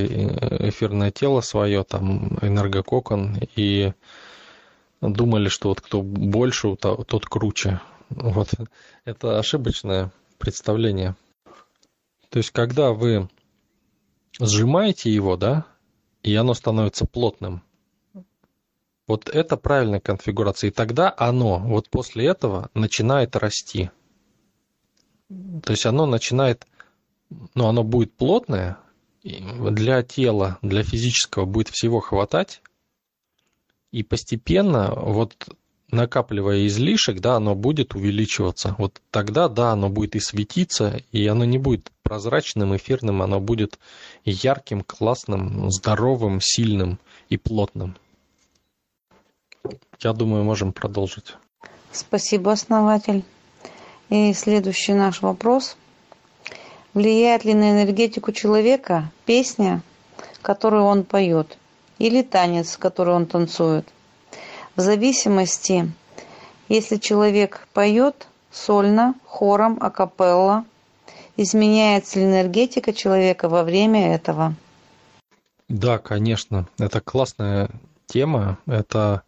эфирное 0.68 1.10
тело 1.10 1.40
свое, 1.40 1.82
там, 1.82 2.38
энергококон, 2.40 3.38
и 3.56 3.92
думали, 5.00 5.48
что 5.48 5.70
вот 5.70 5.80
кто 5.80 6.02
больше, 6.02 6.76
тот 6.76 7.26
круче. 7.26 7.80
Вот. 8.10 8.50
Это 9.04 9.38
ошибочное 9.38 10.12
представление. 10.38 11.16
То 12.30 12.38
есть, 12.38 12.50
когда 12.50 12.92
вы 12.92 13.28
сжимаете 14.40 15.10
его, 15.10 15.36
да, 15.36 15.66
и 16.22 16.34
оно 16.34 16.54
становится 16.54 17.06
плотным. 17.06 17.62
Вот 19.06 19.28
это 19.28 19.56
правильная 19.56 20.00
конфигурация. 20.00 20.68
И 20.68 20.72
тогда 20.72 21.14
оно 21.16 21.58
вот 21.58 21.88
после 21.88 22.26
этого 22.26 22.70
начинает 22.74 23.36
расти. 23.36 23.90
То 25.28 25.70
есть 25.70 25.86
оно 25.86 26.06
начинает, 26.06 26.66
ну, 27.54 27.66
оно 27.66 27.84
будет 27.84 28.12
плотное, 28.16 28.78
для 29.22 30.02
тела, 30.02 30.58
для 30.62 30.82
физического 30.84 31.46
будет 31.46 31.68
всего 31.68 32.00
хватать, 32.00 32.62
и 33.90 34.02
постепенно 34.02 34.92
вот 34.94 35.48
накапливая 35.90 36.66
излишек, 36.66 37.20
да, 37.20 37.36
оно 37.36 37.54
будет 37.54 37.94
увеличиваться. 37.94 38.74
Вот 38.78 39.00
тогда, 39.10 39.48
да, 39.48 39.72
оно 39.72 39.88
будет 39.88 40.16
и 40.16 40.20
светиться, 40.20 41.00
и 41.12 41.26
оно 41.26 41.44
не 41.44 41.58
будет 41.58 41.90
прозрачным, 42.02 42.76
эфирным, 42.76 43.22
оно 43.22 43.40
будет 43.40 43.78
ярким, 44.24 44.82
классным, 44.82 45.70
здоровым, 45.70 46.40
сильным 46.40 46.98
и 47.28 47.36
плотным. 47.36 47.96
Я 50.00 50.12
думаю, 50.12 50.44
можем 50.44 50.72
продолжить. 50.72 51.34
Спасибо, 51.92 52.52
основатель. 52.52 53.24
И 54.10 54.32
следующий 54.34 54.94
наш 54.94 55.22
вопрос. 55.22 55.76
Влияет 56.94 57.44
ли 57.44 57.54
на 57.54 57.72
энергетику 57.72 58.32
человека 58.32 59.10
песня, 59.24 59.82
которую 60.42 60.84
он 60.84 61.04
поет, 61.04 61.58
или 61.98 62.22
танец, 62.22 62.76
который 62.76 63.14
он 63.14 63.26
танцует? 63.26 63.86
В 64.76 64.80
зависимости, 64.82 65.90
если 66.68 66.96
человек 66.96 67.66
поет 67.72 68.28
сольно, 68.50 69.14
хором, 69.24 69.78
акапелла, 69.80 70.66
изменяется 71.38 72.18
ли 72.18 72.26
энергетика 72.26 72.92
человека 72.92 73.48
во 73.48 73.62
время 73.64 74.14
этого? 74.14 74.54
Да, 75.68 75.96
конечно. 75.98 76.68
Это 76.78 77.00
классная 77.00 77.70
тема. 78.06 78.58
Это 78.66 79.22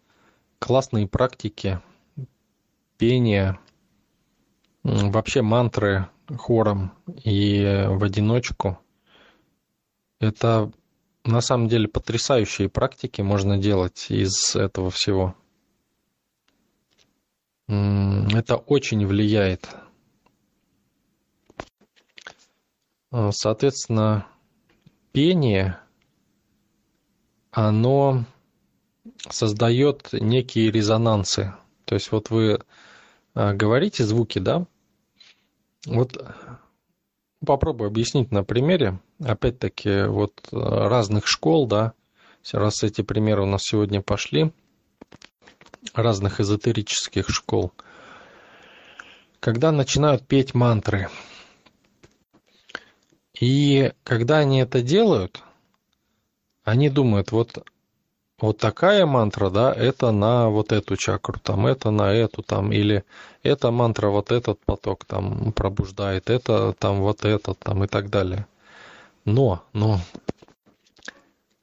классные 0.59 1.09
практики 1.09 1.81
пения, 2.99 3.59
вообще 4.83 5.41
мантры 5.41 6.09
хором 6.37 6.93
и 7.25 7.87
в 7.89 8.05
одиночку. 8.05 8.79
Это 10.21 10.71
на 11.29 11.41
самом 11.43 11.69
деле 11.69 11.89
потрясающие 11.89 12.69
практики 12.69 13.21
можно 13.21 13.59
делать 13.59 14.07
из 14.11 14.57
этого 14.57 14.91
всего. 14.91 15.35
Это 17.67 18.57
очень 18.57 19.07
влияет. 19.07 19.69
Соответственно, 23.31 24.27
пение, 25.13 25.79
оно 27.51 28.25
создает 29.29 30.09
некие 30.13 30.71
резонансы. 30.71 31.55
То 31.85 31.95
есть 31.95 32.11
вот 32.11 32.31
вы 32.31 32.61
а, 33.35 33.55
говорите 33.55 34.05
звуки, 34.05 34.39
да? 34.39 34.67
Вот 35.87 36.23
попробую 37.45 37.89
объяснить 37.89 38.31
на 38.31 38.45
примере. 38.45 39.01
Опять-таки, 39.25 40.05
вот 40.05 40.33
разных 40.53 41.27
школ, 41.27 41.67
да, 41.67 41.93
раз 42.53 42.83
эти 42.85 43.03
примеры 43.03 43.43
у 43.43 43.47
нас 43.47 43.63
сегодня 43.65 44.01
пошли, 44.01 44.53
разных 45.93 46.41
эзотерических 46.41 47.29
школ. 47.29 47.73
Когда 49.41 49.73
начинают 49.73 50.27
петь 50.27 50.55
мантры, 50.55 51.09
и 53.41 53.93
когда 54.05 54.39
они 54.39 54.61
это 54.61 54.83
делают, 54.83 55.43
они 56.65 56.89
думают, 56.89 57.33
вот 57.33 57.65
вот 58.41 58.59
такая 58.59 59.05
мантра, 59.05 59.51
да, 59.51 59.73
это 59.73 60.13
на 60.13 60.49
вот 60.49 60.71
эту 60.71 60.97
чакру, 60.97 61.41
там, 61.41 61.67
это 61.67 61.91
на 61.91 62.13
эту, 62.13 62.43
там, 62.43 62.71
или 62.71 63.05
эта 63.43 63.73
мантра 63.73 64.11
вот 64.11 64.31
этот 64.31 64.61
поток 64.65 65.05
там 65.05 65.53
пробуждает, 65.53 66.31
это 66.31 66.73
там 66.79 67.01
вот 67.01 67.25
этот, 67.25 67.59
там, 67.59 67.83
и 67.83 67.89
так 67.89 68.11
далее. 68.11 68.47
Но, 69.29 69.63
но, 69.75 70.01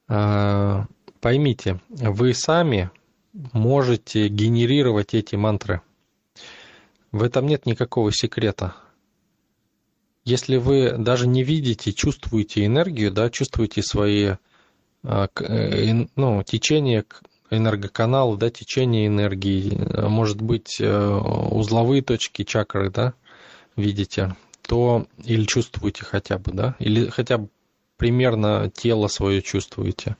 э, 0.08 0.84
поймите, 1.20 1.80
вы 1.88 2.32
сами 2.32 2.90
можете 3.52 4.28
генерировать 4.28 5.14
эти 5.14 5.34
мантры. 5.34 5.82
В 7.10 7.24
этом 7.24 7.46
нет 7.46 7.66
никакого 7.66 8.12
секрета. 8.12 8.76
Если 10.24 10.58
вы 10.58 10.92
даже 10.96 11.26
не 11.26 11.42
видите, 11.42 11.92
чувствуете 11.92 12.64
энергию, 12.64 13.10
да, 13.10 13.30
чувствуете 13.30 13.82
свои 13.82 14.34
а, 15.02 15.28
э, 15.40 16.06
ну, 16.14 16.42
течение 16.44 17.04
энергоканала, 17.50 18.36
да, 18.36 18.48
течение 18.50 19.08
энергии, 19.08 19.76
может 20.08 20.40
быть, 20.40 20.80
э, 20.80 21.20
узловые 21.50 22.02
точки 22.02 22.44
чакры, 22.44 22.90
да, 22.90 23.14
видите, 23.74 24.36
то 24.62 25.06
или 25.24 25.44
чувствуете 25.44 26.04
хотя 26.04 26.38
бы, 26.38 26.52
да, 26.52 26.76
или 26.78 27.08
хотя 27.08 27.38
бы 27.38 27.48
примерно 27.96 28.70
тело 28.70 29.08
свое 29.08 29.42
чувствуете. 29.42 30.16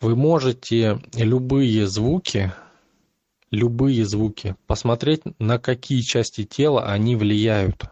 Вы 0.00 0.16
можете 0.16 1.00
любые 1.14 1.86
звуки, 1.86 2.52
любые 3.50 4.04
звуки, 4.04 4.56
посмотреть, 4.66 5.22
на 5.38 5.58
какие 5.58 6.00
части 6.00 6.44
тела 6.44 6.84
они 6.84 7.16
влияют 7.16 7.84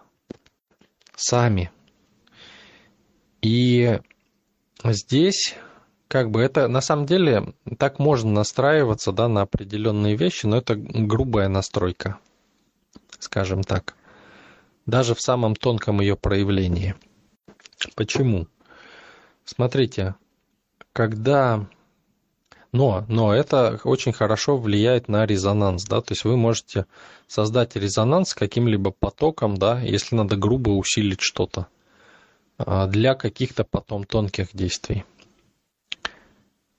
сами. 1.16 1.70
И 3.40 3.98
здесь 4.84 5.56
как 6.08 6.30
бы 6.30 6.42
это 6.42 6.68
на 6.68 6.82
самом 6.82 7.06
деле 7.06 7.54
так 7.78 7.98
можно 7.98 8.30
настраиваться 8.30 9.12
да, 9.12 9.28
на 9.28 9.42
определенные 9.42 10.14
вещи, 10.14 10.44
но 10.44 10.58
это 10.58 10.74
грубая 10.76 11.48
настройка, 11.48 12.18
скажем 13.18 13.62
так, 13.62 13.94
даже 14.84 15.14
в 15.14 15.22
самом 15.22 15.56
тонком 15.56 16.00
ее 16.02 16.16
проявлении. 16.16 16.94
Почему? 17.94 18.46
Смотрите, 19.44 20.14
когда... 20.92 21.66
Но, 22.72 23.04
но 23.08 23.34
это 23.34 23.78
очень 23.84 24.14
хорошо 24.14 24.56
влияет 24.56 25.08
на 25.08 25.26
резонанс, 25.26 25.84
да, 25.84 26.00
то 26.00 26.12
есть 26.12 26.24
вы 26.24 26.38
можете 26.38 26.86
создать 27.26 27.76
резонанс 27.76 28.32
каким-либо 28.32 28.92
потоком, 28.92 29.58
да, 29.58 29.78
если 29.80 30.16
надо 30.16 30.36
грубо 30.36 30.70
усилить 30.70 31.20
что-то 31.20 31.66
а, 32.56 32.86
для 32.86 33.14
каких-то 33.14 33.64
потом 33.64 34.04
тонких 34.04 34.48
действий. 34.54 35.04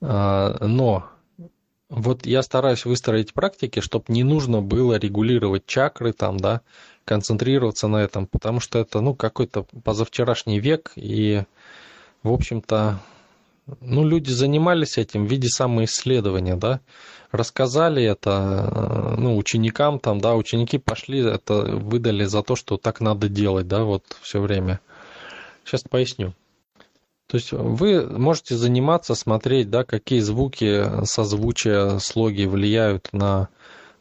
А, 0.00 0.56
но 0.66 1.08
вот 1.88 2.26
я 2.26 2.42
стараюсь 2.42 2.84
выстроить 2.84 3.32
практики, 3.34 3.80
чтобы 3.80 4.06
не 4.08 4.24
нужно 4.24 4.62
было 4.62 4.98
регулировать 4.98 5.66
чакры 5.66 6.12
там, 6.12 6.38
да, 6.38 6.62
концентрироваться 7.04 7.88
на 7.88 7.98
этом, 7.98 8.26
потому 8.26 8.58
что 8.58 8.78
это, 8.78 9.00
ну, 9.00 9.14
какой-то 9.14 9.62
позавчерашний 9.84 10.58
век, 10.58 10.92
и, 10.96 11.44
в 12.24 12.32
общем-то, 12.32 12.98
ну, 13.80 14.04
люди 14.04 14.30
занимались 14.30 14.98
этим 14.98 15.26
в 15.26 15.30
виде 15.30 15.48
самоисследования, 15.48 16.56
да, 16.56 16.80
рассказали 17.30 18.02
это, 18.02 19.14
ну, 19.16 19.36
ученикам 19.36 20.00
там, 20.00 20.20
да, 20.20 20.34
ученики 20.34 20.78
пошли, 20.78 21.20
это 21.20 21.62
выдали 21.62 22.24
за 22.24 22.42
то, 22.42 22.56
что 22.56 22.76
так 22.76 23.00
надо 23.00 23.28
делать, 23.28 23.68
да, 23.68 23.84
вот 23.84 24.04
все 24.20 24.40
время– 24.40 24.80
Сейчас 25.64 25.82
поясню. 25.82 26.34
То 27.26 27.38
есть 27.38 27.52
вы 27.52 28.06
можете 28.06 28.54
заниматься, 28.54 29.14
смотреть, 29.14 29.70
да, 29.70 29.82
какие 29.84 30.20
звуки, 30.20 31.04
созвучия, 31.04 31.98
слоги 31.98 32.44
влияют 32.44 33.08
на 33.12 33.48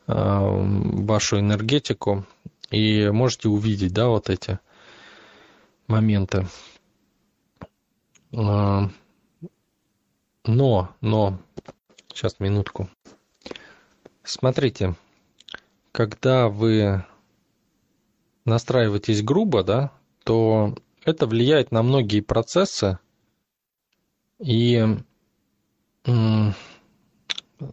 э, 0.08 0.14
вашу 0.14 1.40
энергетику, 1.40 2.26
и 2.70 3.10
можете 3.10 3.48
увидеть, 3.48 3.94
да, 3.94 4.08
вот 4.08 4.30
эти 4.30 4.60
моменты. 5.88 6.48
Э, 8.34 8.90
но, 10.46 10.96
но, 11.02 11.40
сейчас 12.14 12.40
минутку. 12.40 12.90
Смотрите, 14.24 14.96
когда 15.92 16.50
вы 16.50 17.06
настраиваетесь 18.46 19.24
грубо, 19.24 19.64
да, 19.64 19.92
то 20.24 20.76
это 21.06 21.28
влияет 21.28 21.72
на 21.72 21.84
многие 21.84 22.22
процессы, 22.22 23.00
и 24.40 24.84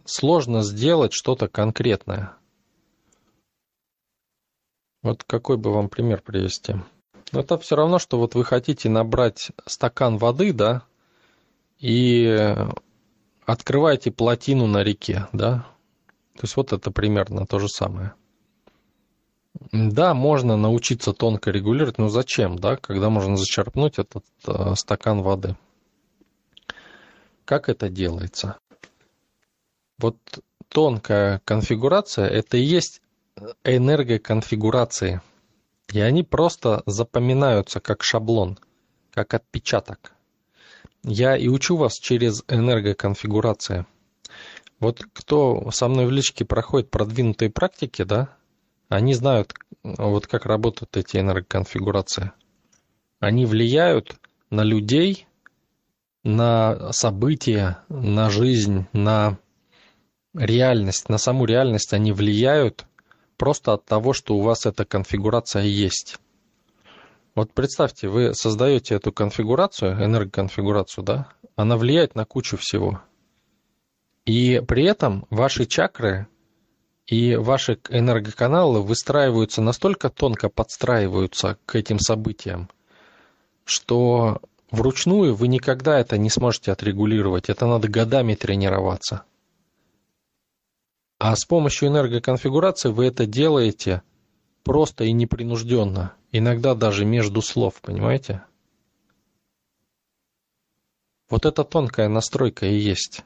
сложно 0.05 0.63
сделать 0.63 1.11
что-то 1.13 1.47
конкретное. 1.47 2.33
Вот 5.01 5.23
какой 5.23 5.57
бы 5.57 5.73
вам 5.73 5.89
пример 5.89 6.21
привести? 6.21 6.75
Это 7.31 7.57
все 7.57 7.75
равно, 7.75 7.99
что 7.99 8.17
вот 8.17 8.35
вы 8.35 8.43
хотите 8.43 8.89
набрать 8.89 9.51
стакан 9.65 10.17
воды, 10.17 10.53
да, 10.53 10.83
и 11.79 12.55
открываете 13.45 14.11
плотину 14.11 14.67
на 14.67 14.83
реке, 14.83 15.27
да. 15.31 15.65
То 16.35 16.41
есть 16.43 16.55
вот 16.55 16.73
это 16.73 16.91
примерно 16.91 17.45
то 17.45 17.59
же 17.59 17.67
самое. 17.67 18.13
Да, 19.71 20.13
можно 20.13 20.57
научиться 20.57 21.13
тонко 21.13 21.51
регулировать, 21.51 21.97
но 21.97 22.09
зачем, 22.09 22.57
да, 22.57 22.77
когда 22.77 23.09
можно 23.09 23.37
зачерпнуть 23.37 23.99
этот 23.99 24.25
э, 24.47 24.75
стакан 24.75 25.21
воды? 25.21 25.55
Как 27.45 27.69
это 27.69 27.89
делается? 27.89 28.57
Вот 29.97 30.17
тонкая 30.69 31.41
конфигурация– 31.45 32.27
это 32.29 32.57
и 32.57 32.61
есть 32.61 33.01
энергоконфигурации. 33.63 35.21
И 35.91 35.99
они 35.99 36.23
просто 36.23 36.83
запоминаются 36.85 37.79
как 37.79 38.03
шаблон, 38.03 38.57
как 39.11 39.33
отпечаток. 39.33 40.13
Я 41.03 41.35
и 41.35 41.47
учу 41.47 41.75
вас 41.75 41.99
через 41.99 42.43
энергоконфигурации. 42.47 43.85
Вот 44.79 45.03
кто 45.13 45.69
со 45.71 45.87
мной 45.87 46.05
в 46.05 46.11
личке 46.11 46.45
проходит 46.45 46.89
продвинутые 46.89 47.49
практики, 47.49 48.03
да, 48.03 48.29
они 48.87 49.13
знают, 49.13 49.53
вот 49.83 50.27
как 50.27 50.45
работают 50.45 50.95
эти 50.97 51.17
энергоконфигурации. 51.17 52.31
Они 53.19 53.45
влияют 53.45 54.15
на 54.49 54.63
людей, 54.63 55.27
на 56.23 56.91
события, 56.91 57.83
на 57.89 58.29
жизнь, 58.29 58.87
на 58.93 59.37
реальность, 60.33 61.09
на 61.09 61.17
саму 61.17 61.45
реальность 61.45 61.93
они 61.93 62.11
влияют 62.11 62.85
просто 63.41 63.73
от 63.73 63.85
того, 63.85 64.13
что 64.13 64.35
у 64.35 64.41
вас 64.41 64.67
эта 64.67 64.85
конфигурация 64.85 65.63
есть. 65.63 66.19
Вот 67.33 67.51
представьте, 67.51 68.07
вы 68.07 68.35
создаете 68.35 68.93
эту 68.93 69.11
конфигурацию, 69.11 69.93
энергоконфигурацию, 69.93 71.03
да, 71.03 71.29
она 71.55 71.75
влияет 71.75 72.13
на 72.13 72.25
кучу 72.25 72.55
всего. 72.57 73.01
И 74.27 74.61
при 74.67 74.83
этом 74.83 75.25
ваши 75.31 75.65
чакры 75.65 76.27
и 77.07 77.35
ваши 77.35 77.79
энергоканалы 77.89 78.83
выстраиваются 78.83 79.63
настолько 79.63 80.11
тонко, 80.11 80.47
подстраиваются 80.47 81.57
к 81.65 81.73
этим 81.73 81.97
событиям, 81.97 82.69
что 83.65 84.39
вручную 84.69 85.33
вы 85.33 85.47
никогда 85.47 85.99
это 85.99 86.19
не 86.19 86.29
сможете 86.29 86.73
отрегулировать. 86.73 87.49
Это 87.49 87.65
надо 87.65 87.87
годами 87.87 88.35
тренироваться. 88.35 89.23
А 91.23 91.35
с 91.35 91.45
помощью 91.45 91.89
энергоконфигурации 91.89 92.89
вы 92.89 93.05
это 93.05 93.27
делаете 93.27 94.01
просто 94.63 95.03
и 95.03 95.11
непринужденно. 95.11 96.15
Иногда 96.31 96.73
даже 96.73 97.05
между 97.05 97.43
слов, 97.43 97.79
понимаете? 97.79 98.41
Вот 101.29 101.45
это 101.45 101.63
тонкая 101.63 102.09
настройка 102.09 102.65
и 102.65 102.73
есть. 102.73 103.21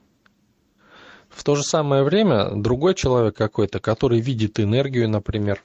В 1.29 1.45
то 1.45 1.55
же 1.55 1.63
самое 1.63 2.03
время 2.03 2.49
другой 2.53 2.95
человек 2.95 3.37
какой-то, 3.37 3.79
который 3.79 4.19
видит 4.19 4.59
энергию, 4.59 5.07
например, 5.07 5.63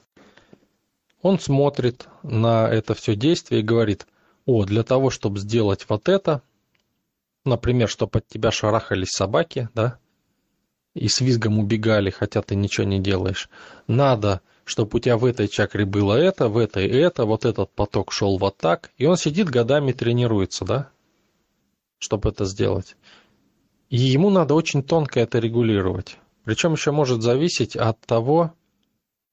он 1.21 1.37
смотрит 1.37 2.07
на 2.23 2.65
это 2.69 2.93
все 2.93 3.17
действие 3.17 3.59
и 3.59 3.65
говорит, 3.65 4.07
о, 4.45 4.63
для 4.63 4.83
того, 4.83 5.09
чтобы 5.09 5.37
сделать 5.37 5.85
вот 5.89 6.07
это, 6.07 6.41
например, 7.43 7.89
чтобы 7.89 8.19
от 8.19 8.27
тебя 8.29 8.51
шарахались 8.51 9.09
собаки, 9.09 9.67
да, 9.73 9.99
и 10.93 11.07
с 11.07 11.21
визгом 11.21 11.59
убегали, 11.59 12.09
хотя 12.09 12.41
ты 12.41 12.55
ничего 12.55 12.85
не 12.85 12.99
делаешь. 12.99 13.49
Надо, 13.87 14.41
чтобы 14.65 14.97
у 14.97 14.99
тебя 14.99 15.17
в 15.17 15.25
этой 15.25 15.47
чакре 15.47 15.85
было 15.85 16.13
это, 16.13 16.49
в 16.49 16.57
этой 16.57 16.87
это, 16.87 17.25
вот 17.25 17.45
этот 17.45 17.71
поток 17.71 18.11
шел 18.11 18.37
вот 18.37 18.57
так. 18.57 18.91
И 18.97 19.05
он 19.05 19.17
сидит 19.17 19.49
годами 19.49 19.91
тренируется, 19.93 20.65
да, 20.65 20.89
чтобы 21.99 22.29
это 22.29 22.45
сделать. 22.45 22.95
И 23.89 23.97
ему 23.97 24.29
надо 24.29 24.53
очень 24.53 24.83
тонко 24.83 25.19
это 25.19 25.39
регулировать. 25.39 26.17
Причем 26.43 26.73
еще 26.73 26.91
может 26.91 27.21
зависеть 27.21 27.75
от 27.75 27.99
того, 28.01 28.53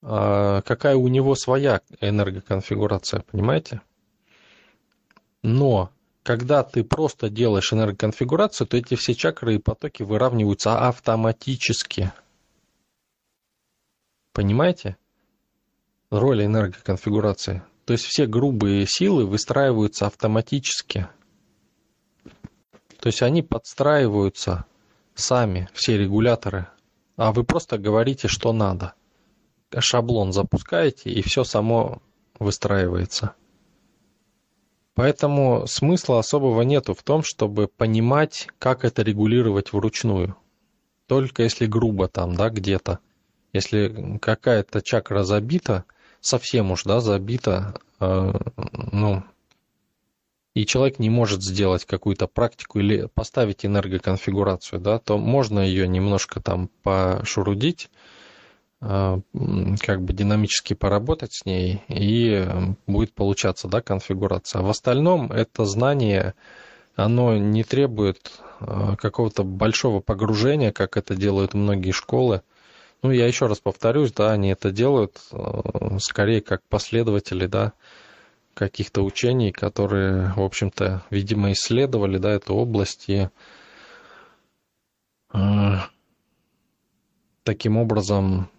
а, 0.02 0.62
какая 0.62 0.96
у 0.96 1.08
него 1.08 1.34
своя 1.34 1.80
энергоконфигурация, 2.00 3.24
понимаете? 3.30 3.80
Но 5.42 5.90
когда 6.28 6.62
ты 6.62 6.84
просто 6.84 7.30
делаешь 7.30 7.72
энергоконфигурацию, 7.72 8.66
то 8.66 8.76
эти 8.76 8.96
все 8.96 9.14
чакры 9.14 9.54
и 9.54 9.58
потоки 9.58 10.02
выравниваются 10.02 10.86
автоматически. 10.86 12.12
Понимаете? 14.34 14.98
Роль 16.10 16.44
энергоконфигурации. 16.44 17.62
То 17.86 17.94
есть 17.94 18.04
все 18.04 18.26
грубые 18.26 18.84
силы 18.86 19.24
выстраиваются 19.24 20.06
автоматически. 20.06 21.08
То 23.00 23.06
есть 23.06 23.22
они 23.22 23.40
подстраиваются 23.40 24.66
сами, 25.14 25.70
все 25.72 25.96
регуляторы. 25.96 26.68
А 27.16 27.32
вы 27.32 27.42
просто 27.42 27.78
говорите, 27.78 28.28
что 28.28 28.52
надо. 28.52 28.92
Шаблон 29.78 30.34
запускаете, 30.34 31.08
и 31.08 31.22
все 31.22 31.42
само 31.44 32.02
выстраивается. 32.38 33.34
Поэтому 34.98 35.64
смысла 35.68 36.18
особого 36.18 36.62
нету 36.62 36.92
в 36.92 37.04
том, 37.04 37.22
чтобы 37.22 37.68
понимать, 37.68 38.48
как 38.58 38.84
это 38.84 39.02
регулировать 39.02 39.72
вручную. 39.72 40.34
Только 41.06 41.44
если 41.44 41.66
грубо 41.66 42.08
там, 42.08 42.34
да, 42.34 42.50
где-то. 42.50 42.98
Если 43.52 44.18
какая-то 44.20 44.82
чакра 44.82 45.22
забита, 45.22 45.84
совсем 46.20 46.72
уж, 46.72 46.82
да, 46.82 46.98
забита, 47.00 47.80
э, 48.00 48.32
ну, 48.90 49.22
и 50.54 50.66
человек 50.66 50.98
не 50.98 51.10
может 51.10 51.44
сделать 51.44 51.84
какую-то 51.84 52.26
практику 52.26 52.80
или 52.80 53.06
поставить 53.14 53.64
энергоконфигурацию, 53.64 54.80
да, 54.80 54.98
то 54.98 55.16
можно 55.16 55.60
ее 55.60 55.86
немножко 55.86 56.40
там 56.40 56.70
пошурудить, 56.82 57.88
как 58.80 60.02
бы 60.02 60.12
динамически 60.12 60.74
поработать 60.74 61.32
с 61.32 61.44
ней, 61.44 61.82
и 61.88 62.46
будет 62.86 63.12
получаться 63.12 63.66
да, 63.68 63.80
конфигурация. 63.80 64.62
В 64.62 64.70
остальном 64.70 65.32
это 65.32 65.64
знание, 65.64 66.34
оно 66.94 67.36
не 67.36 67.64
требует 67.64 68.40
а, 68.60 68.94
какого-то 68.96 69.42
большого 69.42 70.00
погружения, 70.00 70.72
как 70.72 70.96
это 70.96 71.16
делают 71.16 71.54
многие 71.54 71.90
школы. 71.90 72.42
Ну, 73.02 73.10
я 73.10 73.26
еще 73.26 73.46
раз 73.46 73.58
повторюсь, 73.58 74.12
да, 74.12 74.32
они 74.32 74.50
это 74.50 74.70
делают 74.70 75.18
а, 75.32 75.98
скорее 75.98 76.40
как 76.40 76.62
последователи, 76.68 77.46
да, 77.46 77.72
каких-то 78.54 79.02
учений, 79.02 79.50
которые, 79.50 80.32
в 80.36 80.42
общем-то, 80.42 81.02
видимо, 81.10 81.50
исследовали, 81.52 82.18
да, 82.18 82.30
эту 82.30 82.54
область 82.54 83.08
и 83.08 83.28
таким 87.44 87.76
образом 87.76 88.50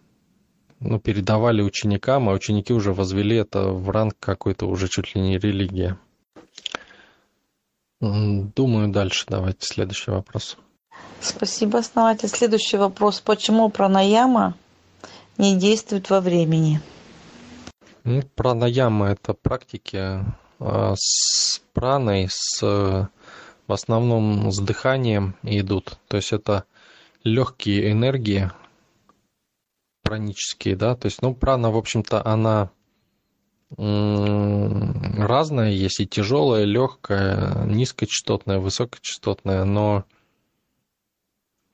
ну, 0.79 0.99
передавали 0.99 1.61
ученикам, 1.61 2.29
а 2.29 2.33
ученики 2.33 2.73
уже 2.73 2.93
возвели 2.93 3.35
это 3.37 3.69
в 3.69 3.89
ранг 3.89 4.15
какой-то 4.19 4.65
уже 4.65 4.87
чуть 4.87 5.15
ли 5.15 5.21
не 5.21 5.37
религии. 5.37 5.95
Думаю, 8.01 8.87
дальше 8.89 9.25
давайте 9.27 9.65
следующий 9.65 10.11
вопрос. 10.11 10.57
Спасибо, 11.19 11.79
основатель. 11.79 12.29
Следующий 12.29 12.77
вопрос. 12.77 13.19
Почему 13.19 13.69
пранаяма 13.69 14.55
не 15.37 15.57
действует 15.57 16.09
во 16.09 16.21
времени? 16.21 16.81
Ну, 18.05 18.21
пранаяма– 18.35 19.07
это 19.09 19.33
практики 19.33 20.23
а, 20.59 20.93
с 20.95 21.61
праной, 21.73 22.27
с, 22.29 22.61
в 22.61 23.73
основном 23.73 24.49
с 24.51 24.59
дыханием 24.59 25.35
идут. 25.43 25.97
То 26.07 26.17
есть 26.17 26.31
это 26.31 26.63
легкие 27.25 27.91
энергии, 27.91 28.51
пранические, 30.09 30.75
да, 30.75 30.95
то 30.95 31.05
есть, 31.05 31.21
ну, 31.21 31.35
прана, 31.35 31.69
в 31.69 31.77
общем-то, 31.77 32.25
она 32.25 32.71
разная 33.77 35.69
есть, 35.69 35.99
и 35.99 36.07
тяжелая, 36.07 36.63
легкая, 36.63 37.63
низкочастотная, 37.65 38.57
высокочастотная, 38.57 39.65
но 39.65 40.05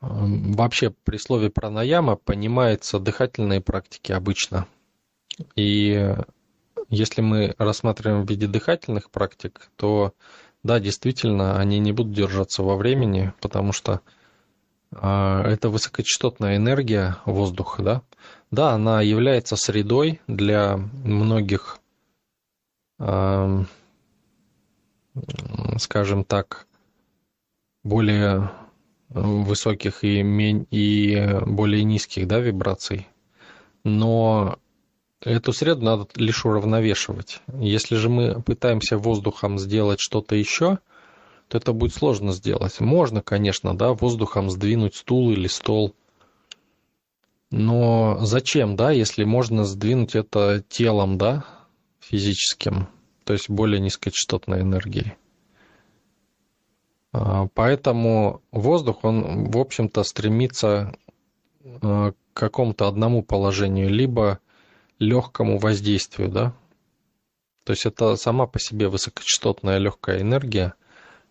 вообще 0.01 0.93
при 1.05 1.15
слове 1.15 1.49
пранаяма 1.49 2.17
понимается 2.17 2.99
дыхательные 2.99 3.61
практики 3.61 4.11
обычно. 4.11 4.67
И 5.55 6.13
если 6.89 7.21
мы 7.21 7.55
рассматриваем 7.57 8.25
в 8.25 8.29
виде 8.29 8.47
дыхательных 8.47 9.11
практик, 9.11 9.69
то 9.77 10.13
да, 10.61 10.81
действительно, 10.81 11.57
они 11.57 11.79
не 11.79 11.93
будут 11.93 12.11
держаться 12.11 12.63
во 12.63 12.75
времени, 12.75 13.31
потому 13.39 13.71
что 13.71 14.01
это 15.01 15.69
высокочастотная 15.69 16.57
энергия 16.57 17.17
воздуха, 17.25 17.83
да? 17.83 18.01
Да, 18.51 18.71
она 18.71 19.01
является 19.01 19.55
средой 19.55 20.21
для 20.27 20.77
многих, 20.77 21.79
скажем 25.77 26.23
так, 26.23 26.67
более 27.83 28.51
высоких 29.09 30.03
и, 30.03 30.21
и 30.71 31.39
более 31.45 31.83
низких 31.83 32.27
да, 32.27 32.39
вибраций. 32.39 33.07
Но 33.83 34.57
эту 35.21 35.51
среду 35.53 35.83
надо 35.83 36.07
лишь 36.15 36.45
уравновешивать. 36.45 37.41
Если 37.59 37.95
же 37.95 38.09
мы 38.09 38.41
пытаемся 38.41 38.97
воздухом 38.97 39.59
сделать 39.59 39.99
что-то 39.99 40.35
еще– 40.35 40.79
то 41.47 41.57
это 41.57 41.73
будет 41.73 41.93
сложно 41.93 42.31
сделать. 42.31 42.79
Можно, 42.79 43.21
конечно, 43.21 43.77
да, 43.77 43.93
воздухом 43.93 44.49
сдвинуть 44.49 44.95
стул 44.95 45.31
или 45.31 45.47
стол. 45.47 45.95
Но 47.51 48.17
зачем, 48.21 48.75
да, 48.75 48.91
если 48.91 49.23
можно 49.23 49.63
сдвинуть 49.63 50.15
это 50.15 50.63
телом, 50.67 51.17
да, 51.17 51.45
физическим, 51.99 52.87
то 53.23 53.33
есть 53.33 53.49
более 53.49 53.79
низкочастотной 53.79 54.61
энергией. 54.61 55.13
А, 57.13 57.47
поэтому 57.53 58.41
воздух, 58.51 59.03
он, 59.03 59.49
в 59.49 59.57
общем-то, 59.57 60.03
стремится 60.03 60.95
а, 61.63 62.11
к 62.11 62.15
какому-то 62.33 62.87
одному 62.87 63.23
положению, 63.23 63.89
либо 63.89 64.39
легкому 64.99 65.57
воздействию, 65.57 66.29
да. 66.29 66.53
То 67.63 67.71
есть 67.73 67.85
это 67.85 68.15
сама 68.15 68.47
по 68.47 68.59
себе 68.59 68.89
высокочастотная 68.89 69.77
легкая 69.77 70.21
энергия, 70.21 70.73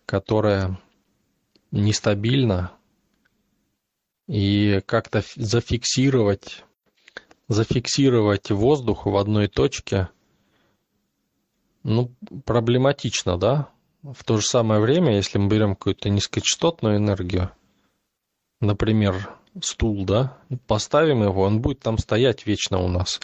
которая 0.05 0.79
нестабильна, 1.71 2.71
и 4.27 4.81
как-то 4.85 5.23
зафиксировать, 5.35 6.63
зафиксировать 7.47 8.49
воздух 8.49 9.05
в 9.05 9.15
одной 9.17 9.47
точке, 9.47 10.09
ну, 11.83 12.11
проблематично, 12.45 13.37
да? 13.37 13.69
В 14.01 14.23
то 14.23 14.37
же 14.37 14.43
самое 14.43 14.81
время, 14.81 15.15
если 15.15 15.37
мы 15.37 15.47
берем 15.47 15.75
какую-то 15.75 16.09
низкочастотную 16.09 16.97
энергию, 16.97 17.51
например, 18.61 19.29
стул, 19.61 20.05
да, 20.05 20.37
поставим 20.67 21.23
его, 21.23 21.43
он 21.43 21.61
будет 21.61 21.79
там 21.79 21.97
стоять 21.97 22.45
вечно 22.45 22.79
у 22.79 22.87
нас, 22.87 23.19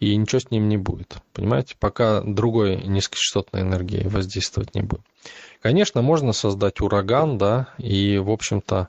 и 0.00 0.14
ничего 0.16 0.40
с 0.40 0.50
ним 0.50 0.68
не 0.68 0.76
будет, 0.76 1.16
понимаете, 1.32 1.74
пока 1.78 2.22
другой 2.22 2.76
низкочастотной 2.76 3.62
энергии 3.62 4.06
воздействовать 4.06 4.74
не 4.74 4.82
будет. 4.82 5.02
Конечно, 5.66 6.00
можно 6.00 6.32
создать 6.32 6.80
ураган, 6.80 7.38
да, 7.38 7.70
и, 7.76 8.18
в 8.18 8.30
общем-то, 8.30 8.88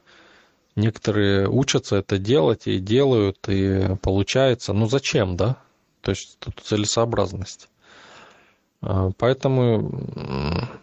некоторые 0.76 1.50
учатся 1.50 1.96
это 1.96 2.20
делать 2.20 2.68
и 2.68 2.78
делают, 2.78 3.40
и 3.50 3.96
получается. 4.04 4.74
Ну 4.74 4.88
зачем, 4.88 5.36
да? 5.38 5.58
То 6.02 6.12
есть 6.12 6.38
тут 6.38 6.60
целесообразность. 6.64 7.68
А, 8.82 9.10
поэтому 9.18 9.90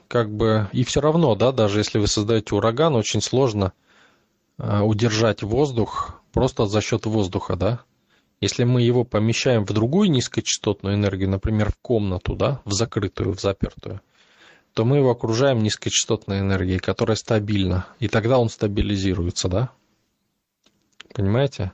как 0.08 0.34
бы 0.34 0.68
и 0.72 0.82
все 0.82 1.00
равно, 1.00 1.36
да, 1.36 1.52
даже 1.52 1.78
если 1.78 2.00
вы 2.00 2.08
создаете 2.08 2.56
ураган, 2.56 2.96
очень 2.96 3.20
сложно 3.20 3.72
а, 4.58 4.82
удержать 4.82 5.44
воздух 5.44 6.20
просто 6.32 6.66
за 6.66 6.80
счет 6.80 7.06
воздуха, 7.06 7.54
да. 7.54 7.82
Если 8.40 8.64
мы 8.64 8.82
его 8.82 9.04
помещаем 9.04 9.64
в 9.64 9.72
другую 9.72 10.10
низкочастотную 10.10 10.96
энергию, 10.96 11.30
например, 11.30 11.70
в 11.70 11.76
комнату, 11.80 12.34
да, 12.34 12.62
в 12.64 12.72
закрытую, 12.72 13.32
в 13.32 13.40
запертую, 13.40 14.00
то 14.74 14.84
мы 14.84 14.98
его 14.98 15.10
окружаем 15.10 15.62
низкочастотной 15.62 16.40
энергией, 16.40 16.78
которая 16.78 17.16
стабильна, 17.16 17.86
и 18.00 18.08
тогда 18.08 18.38
он 18.38 18.48
стабилизируется, 18.48 19.48
да. 19.48 19.70
Понимаете? 21.14 21.72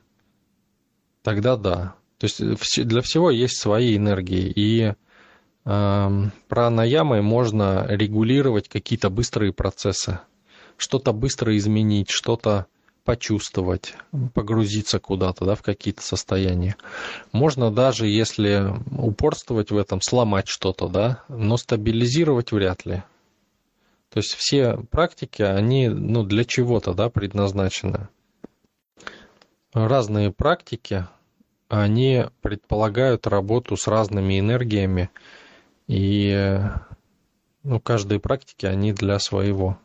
Тогда 1.22 1.56
да. 1.56 1.94
То 2.18 2.26
есть 2.26 2.86
для 2.86 3.00
всего 3.00 3.30
есть 3.30 3.58
свои 3.58 3.96
энергии, 3.96 4.52
и 4.54 4.92
пранаямой 5.64 7.22
можно 7.22 7.86
регулировать 7.88 8.68
какие-то 8.68 9.08
быстрые 9.10 9.52
процессы, 9.52 10.20
что-то 10.76 11.12
быстро 11.12 11.56
изменить, 11.56 12.10
что-то 12.10 12.66
почувствовать, 13.10 13.94
погрузиться 14.34 15.00
куда-то, 15.00 15.44
да, 15.44 15.56
в 15.56 15.62
какие-то 15.62 16.00
состояния. 16.00 16.76
Можно 17.32 17.72
даже, 17.72 18.06
если 18.06 18.72
упорствовать 18.96 19.72
в 19.72 19.76
этом, 19.76 20.00
сломать 20.00 20.46
что-то, 20.46 20.86
да, 20.86 21.24
но 21.26 21.56
стабилизировать 21.56 22.52
вряд 22.52 22.86
ли. 22.86 23.02
То 24.10 24.18
есть 24.20 24.34
все 24.34 24.76
практики, 24.92 25.42
они 25.42 25.88
ну, 25.88 26.22
для 26.22 26.44
чего-то 26.44 26.94
да, 26.94 27.10
предназначены. 27.10 28.06
Разные 29.72 30.30
практики, 30.30 31.08
они 31.68 32.26
предполагают 32.42 33.26
работу 33.26 33.76
с 33.76 33.88
разными 33.88 34.38
энергиями, 34.38 35.10
и 35.88 36.60
ну, 37.64 37.80
каждой 37.80 38.20
практики 38.20 38.66
они 38.66 38.92
для 38.92 39.18
своего. 39.18 39.80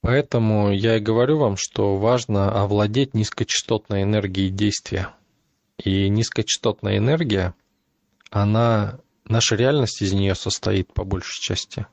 Поэтому 0.00 0.72
я 0.72 0.96
и 0.96 1.00
говорю 1.00 1.38
вам, 1.38 1.56
что 1.56 1.96
важно 1.96 2.50
овладеть 2.62 3.14
низкочастотной 3.14 4.04
энергией 4.04 4.50
действия. 4.50 5.14
И 5.82 6.08
низкочастотная 6.08 6.98
энергия, 6.98 7.54
она, 8.30 9.00
наша 9.24 9.56
реальность 9.56 10.02
из 10.02 10.12
нее 10.12 10.34
состоит 10.34 10.92
по 10.92 11.04
большей 11.04 11.40
части. 11.40 11.86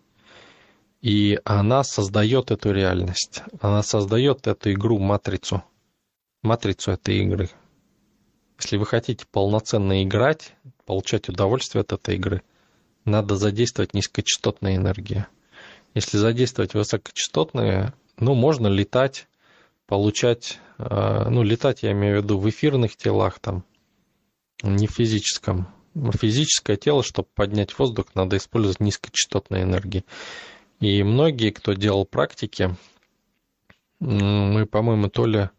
И 1.01 1.39
она 1.45 1.83
создает 1.83 2.51
эту 2.51 2.71
реальность. 2.71 3.43
Она 3.61 3.83
создает 3.83 4.47
эту 4.47 4.71
игру, 4.71 4.97
матрицу. 4.99 5.63
Матрицу 6.41 6.91
этой 6.91 7.19
игры. 7.19 7.49
Если 8.59 8.77
вы 8.77 8.85
хотите 8.85 9.25
полноценно 9.31 10.03
играть, 10.03 10.55
получать 10.85 11.29
удовольствие 11.29 11.81
от 11.81 11.93
этой 11.93 12.15
игры– 12.15 12.41
надо 13.05 13.35
задействовать 13.35 13.93
низкочастотные 13.93 14.77
энергии. 14.77 15.27
Если 15.95 16.17
задействовать 16.17 16.73
высокочастотные, 16.73 17.93
ну, 18.19 18.35
можно 18.35 18.67
летать, 18.67 19.29
получать, 19.87 20.59
э, 20.77 21.29
ну, 21.29 21.41
летать 21.41 21.83
я 21.83 21.93
имею 21.93 22.19
в 22.19 22.23
виду 22.23 22.37
в 22.37 22.49
эфирных 22.49 22.97
телах 22.97 23.39
там, 23.39 23.63
не 24.61 24.87
в 24.87 24.91
физическом. 24.91 25.69
Физическое 26.19 26.75
тело, 26.75 27.01
чтобы 27.01 27.29
поднять 27.33 27.79
воздух, 27.79 28.07
надо 28.13 28.35
использовать 28.35 28.81
низкочастотные 28.81 29.63
энергии. 29.63 30.03
И 30.81 31.01
многие, 31.01 31.51
кто 31.51 31.71
делал 31.71 32.05
практики, 32.05 32.75
мы, 34.01 34.65
по-моему, 34.65 35.07
то 35.07 35.25
ли 35.25 35.49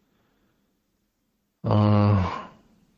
э, 1.64 2.14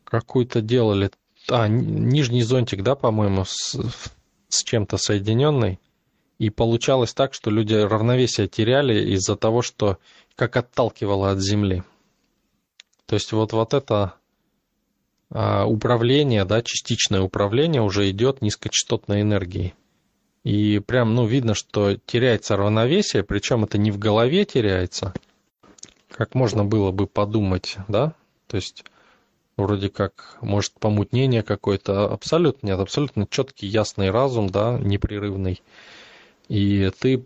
какую-то 0.03 0.59
делали, 0.61 1.09
а, 1.47 1.69
нижний 1.69 2.43
зонтик, 2.43 2.83
да, 2.83 2.95
по-моему, 2.95 3.45
с 3.45 4.63
чем-то 4.65 4.97
соединенной, 4.97 5.79
и 6.39 6.49
получалось 6.49 7.13
так, 7.13 7.33
что 7.33 7.51
люди 7.51 7.75
равновесие 7.75 8.47
теряли 8.47 9.13
из-за 9.13 9.35
того, 9.35 9.61
что 9.61 9.97
как 10.35 10.57
отталкивало 10.57 11.31
от 11.31 11.39
Земли. 11.39 11.83
То 13.05 13.15
есть 13.15 13.31
вот, 13.33 13.51
вот 13.53 13.73
это 13.73 14.13
а, 15.31 15.65
управление, 15.65 16.45
да, 16.45 16.61
частичное 16.61 17.21
управление 17.21 17.81
уже 17.81 18.09
идет 18.09 18.41
низкочастотной 18.41 19.21
энергией. 19.21 19.73
И 20.45 20.79
прям, 20.79 21.13
ну, 21.13 21.25
видно, 21.25 21.53
что 21.53 21.97
теряется 22.05 22.55
равновесие, 22.55 23.23
причем 23.23 23.65
это 23.65 23.77
не 23.77 23.91
в 23.91 23.99
голове 23.99 24.45
теряется, 24.45 25.13
как 26.09 26.33
можно 26.33 26.63
было 26.63 26.91
бы 26.91 27.05
подумать, 27.05 27.75
да, 27.89 28.13
то 28.47 28.55
есть 28.55 28.85
вроде 29.57 29.89
как, 29.89 30.37
может, 30.39 30.73
помутнение 30.79 31.43
какое-то. 31.43 32.05
Абсолютно 32.05 32.67
нет, 32.67 32.79
абсолютно 32.79 33.27
четкий, 33.29 33.67
ясный 33.67 34.09
разум, 34.09 34.49
да, 34.49 34.79
непрерывный. 34.79 35.61
И 36.49 36.91
ты 36.99 37.25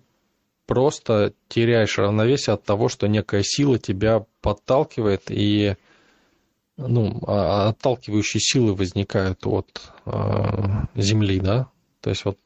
просто 0.67 1.33
теряешь 1.47 1.97
равновесие 1.97 2.53
от 2.53 2.63
того, 2.63 2.89
что 2.89 3.07
некая 3.07 3.41
сила 3.43 3.79
тебя 3.79 4.25
подталкивает, 4.41 5.23
и 5.29 5.75
ну, 6.77 7.21
а, 7.27 7.65
а 7.65 7.69
отталкивающие 7.69 8.41
силы 8.41 8.73
возникают 8.75 9.45
от 9.45 9.91
э, 10.05 10.11
Земли, 10.95 11.39
да. 11.39 11.69
То 12.01 12.09
есть 12.09 12.25
вот 12.25 12.37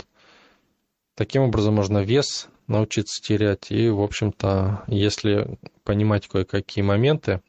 таким 1.15 1.43
образом 1.43 1.75
можно 1.75 1.99
вес 1.99 2.47
научиться 2.67 3.21
терять. 3.21 3.71
И, 3.71 3.89
в 3.89 4.01
общем-то, 4.01 4.83
если 4.87 5.57
понимать 5.83 6.27
кое-какие 6.27 6.83
моменты, 6.83 7.41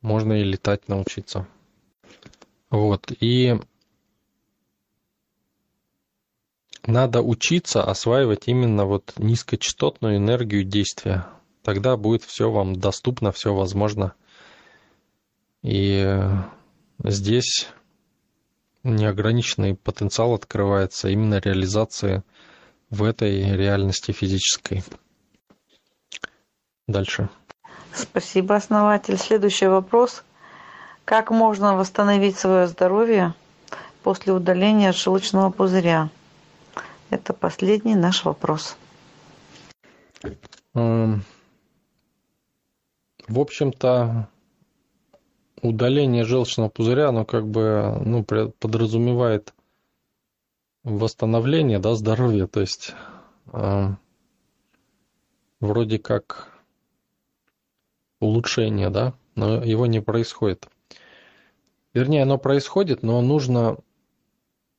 можно 0.00 0.32
и 0.32 0.44
летать 0.44 0.88
научиться. 0.88 1.46
Вот, 2.70 3.12
и 3.20 3.60
надо 6.86 7.22
учиться 7.22 7.82
осваивать 7.82 8.44
именно 8.46 8.86
вот 8.86 9.12
низкочастотную 9.16 10.16
энергию 10.16 10.64
действия. 10.64 11.26
Тогда 11.62 11.96
будет 11.96 12.22
все 12.22 12.50
вам 12.50 12.76
доступно, 12.76 13.32
все 13.32 13.52
возможно. 13.52 14.14
И 15.62 16.20
здесь 17.02 17.68
неограниченный 18.84 19.74
потенциал 19.74 20.34
открывается 20.34 21.08
именно 21.08 21.40
реализации 21.40 22.22
в 22.88 23.02
этой 23.02 23.56
реальности 23.56 24.12
физической. 24.12 24.84
Дальше. 26.86 27.28
Спасибо, 27.92 28.54
основатель. 28.54 29.18
Следующий 29.18 29.66
вопрос. 29.66 30.22
Как 31.04 31.30
можно 31.30 31.76
восстановить 31.76 32.38
свое 32.38 32.68
здоровье 32.68 33.34
после 34.04 34.32
удаления 34.32 34.92
желчного 34.92 35.50
пузыря? 35.50 36.10
Это 37.10 37.32
последний 37.32 37.94
наш 37.94 38.24
вопрос. 38.24 38.76
Эм, 40.74 41.22
в 43.28 43.38
общем-то, 43.38 44.28
удаление 45.62 46.24
желчного 46.24 46.68
пузыря, 46.68 47.08
оно 47.08 47.24
как 47.24 47.46
бы 47.46 48.00
ну, 48.04 48.24
подразумевает 48.24 49.54
восстановление 50.84 51.78
да, 51.78 51.94
здоровья. 51.94 52.46
То 52.46 52.60
есть 52.60 52.92
э, 53.52 53.88
вроде 55.60 55.98
как 55.98 56.52
улучшение, 58.20 58.90
да, 58.90 59.14
но 59.34 59.62
его 59.62 59.86
не 59.86 60.00
происходит. 60.00 60.68
Вернее, 61.92 62.22
оно 62.22 62.38
происходит, 62.38 63.02
но 63.02 63.20
нужно 63.22 63.78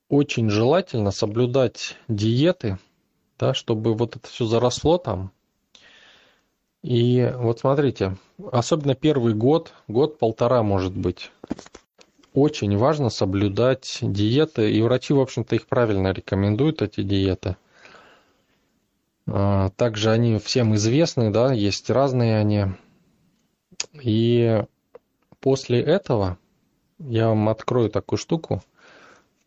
очень 0.10 0.50
желательно 0.50 1.12
соблюдать 1.12 1.98
диеты, 2.08 2.78
да, 3.38 3.54
чтобы 3.54 3.94
вот 3.94 4.16
это 4.16 4.28
все 4.28 4.46
заросло 4.46 4.98
там, 4.98 5.32
И 6.82 7.32
вот 7.36 7.60
смотрите, 7.60 8.18
особенно 8.52 8.96
первый 8.96 9.34
год, 9.34 9.74
год-полтора 9.88 10.64
может 10.64 10.96
быть, 10.96 11.32
очень 12.34 12.78
важно 12.78 13.10
соблюдать 13.10 13.98
диеты, 14.02 14.72
и 14.72 14.82
врачи, 14.82 15.14
в 15.14 15.20
общем-то, 15.20 15.56
их 15.56 15.68
правильно 15.68 16.12
рекомендуют, 16.12 16.82
эти 16.82 17.02
диеты. 17.02 17.58
А, 19.28 19.70
также 19.72 20.12
они 20.12 20.38
всем 20.38 20.76
известны, 20.76 21.32
да, 21.32 21.52
есть 21.52 21.90
разные 21.90 22.38
они. 22.38 22.66
И 24.02 24.64
после 25.40 25.82
этого 25.82 26.38
я 27.00 27.30
вам 27.30 27.50
открою 27.50 27.90
такую 27.90 28.20
штуку, 28.20 28.62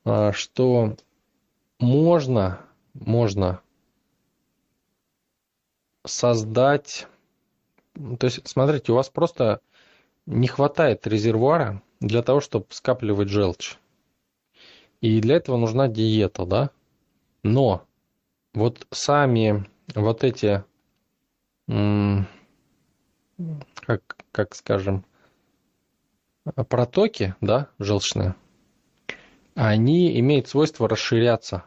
что 0.05 0.97
можно, 1.79 2.61
можно 2.95 3.61
создать 6.07 7.07
то 8.19 8.27
есть, 8.27 8.47
смотрите, 8.49 8.93
у 8.93 8.95
вас 8.95 9.11
просто 9.11 9.61
не 10.27 10.47
хватает 10.47 11.07
резервуара 11.07 11.83
для 12.01 12.23
того, 12.23 12.41
чтобы 12.41 12.67
скапливать 12.71 13.29
желчь. 13.29 13.77
И 15.01 15.21
для 15.21 15.37
этого 15.37 15.57
нужна 15.57 15.89
диета, 15.89 16.47
да? 16.47 16.71
Но 17.43 17.87
вот 18.55 18.87
сами 18.91 19.69
вот 19.95 20.25
эти, 20.25 20.65
как, 21.67 22.27
как 24.33 24.55
скажем, 24.55 25.05
протоки, 26.69 27.35
да, 27.41 27.69
желчные, 27.79 28.35
они 29.69 30.19
имеют 30.19 30.49
свойство 30.49 30.89
расширяться. 30.89 31.65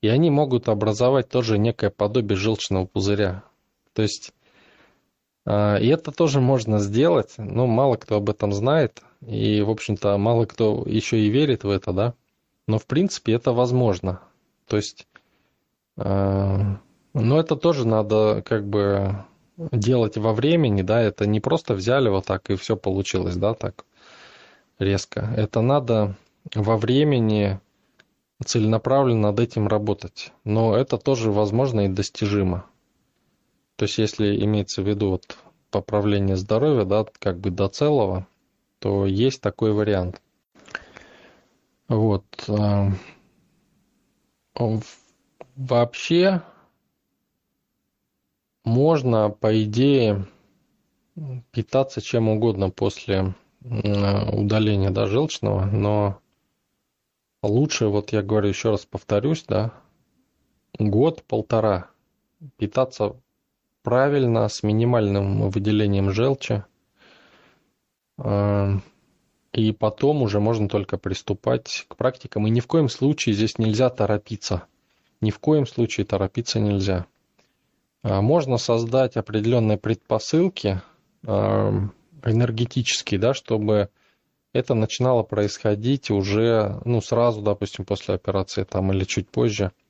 И 0.00 0.08
они 0.08 0.30
могут 0.30 0.68
образовать 0.68 1.28
тоже 1.28 1.58
некое 1.58 1.90
подобие 1.90 2.36
желчного 2.36 2.86
пузыря. 2.86 3.44
То 3.92 4.02
есть 4.02 4.32
а, 5.44 5.76
и 5.76 5.88
это 5.88 6.10
тоже 6.10 6.40
можно 6.40 6.78
сделать, 6.78 7.34
но 7.36 7.66
мало 7.66 7.96
кто 7.96 8.16
об 8.16 8.30
этом 8.30 8.52
знает, 8.52 9.02
и, 9.26 9.60
в 9.60 9.70
общем-то, 9.70 10.16
мало 10.16 10.46
кто 10.46 10.84
еще 10.86 11.18
и 11.18 11.28
верит 11.28 11.64
в 11.64 11.70
это, 11.70 11.92
да. 11.92 12.14
Но, 12.66 12.78
в 12.78 12.86
принципе, 12.86 13.34
это 13.34 13.52
возможно. 13.52 14.20
То 14.66 14.76
есть, 14.76 15.06
а, 15.98 16.78
но 17.12 17.38
это 17.38 17.56
тоже 17.56 17.86
надо 17.86 18.42
как 18.44 18.66
бы 18.66 19.24
делать 19.56 20.16
во 20.16 20.32
времени, 20.32 20.80
да, 20.80 21.00
это 21.00 21.26
не 21.26 21.40
просто 21.40 21.74
взяли 21.74 22.08
вот 22.08 22.24
так 22.26 22.50
и 22.50 22.56
все 22.56 22.76
получилось, 22.76 23.36
да, 23.36 23.52
так 23.52 23.84
резко. 24.78 25.32
Это 25.36 25.60
надо 25.60 26.16
во 26.54 26.76
времени 26.76 27.60
целенаправленно 28.44 29.28
над 29.28 29.40
этим 29.40 29.68
работать. 29.68 30.32
Но 30.44 30.76
это 30.76 30.98
тоже 30.98 31.30
возможно 31.30 31.86
и 31.86 31.88
достижимо. 31.88 32.66
То 33.76 33.84
есть, 33.84 33.98
если 33.98 34.42
имеется 34.44 34.82
в 34.82 34.88
виду 34.88 35.10
вот 35.10 35.36
поправление 35.70 36.36
здоровья, 36.36 36.84
да, 36.84 37.04
как 37.18 37.38
бы 37.38 37.50
до 37.50 37.68
целого, 37.68 38.26
то 38.78 39.06
есть 39.06 39.40
такой 39.40 39.72
вариант. 39.72 40.22
Вот. 41.88 42.24
А, 42.48 42.90
вообще 45.56 46.42
можно, 48.64 49.30
по 49.30 49.62
идее, 49.62 50.26
питаться 51.50 52.00
чем 52.00 52.28
угодно 52.28 52.70
после 52.70 53.34
удаления 53.60 54.90
да, 54.90 55.06
желчного, 55.06 55.64
но 55.64 56.20
лучше, 57.46 57.86
вот 57.86 58.12
я 58.12 58.22
говорю 58.22 58.48
еще 58.48 58.70
раз 58.70 58.86
повторюсь, 58.86 59.44
да, 59.48 59.72
год-полтора 60.78 61.90
питаться 62.56 63.16
правильно, 63.82 64.48
с 64.48 64.62
минимальным 64.62 65.48
выделением 65.50 66.10
желчи. 66.10 66.64
А, 68.18 68.78
и 69.52 69.72
потом 69.72 70.22
уже 70.22 70.40
можно 70.40 70.68
только 70.68 70.98
приступать 70.98 71.86
к 71.88 71.96
практикам. 71.96 72.46
И 72.46 72.50
ни 72.50 72.60
в 72.60 72.66
коем 72.66 72.88
случае 72.88 73.34
здесь 73.34 73.58
нельзя 73.58 73.88
торопиться. 73.90 74.64
Ни 75.20 75.30
в 75.30 75.38
коем 75.38 75.66
случае 75.66 76.04
торопиться 76.04 76.58
нельзя. 76.60 77.06
А, 78.02 78.20
можно 78.20 78.58
создать 78.58 79.16
определенные 79.16 79.78
предпосылки 79.78 80.82
а, 81.24 81.72
энергетические, 82.24 83.20
да, 83.20 83.34
чтобы 83.34 83.90
это 84.56 84.74
начинало 84.74 85.22
происходить 85.22 86.10
уже 86.10 86.80
ну, 86.84 87.00
сразу, 87.00 87.42
допустим, 87.42 87.84
после 87.84 88.14
операции 88.14 88.64
там, 88.64 88.92
или 88.92 89.04
чуть 89.04 89.28
позже– 89.28 89.72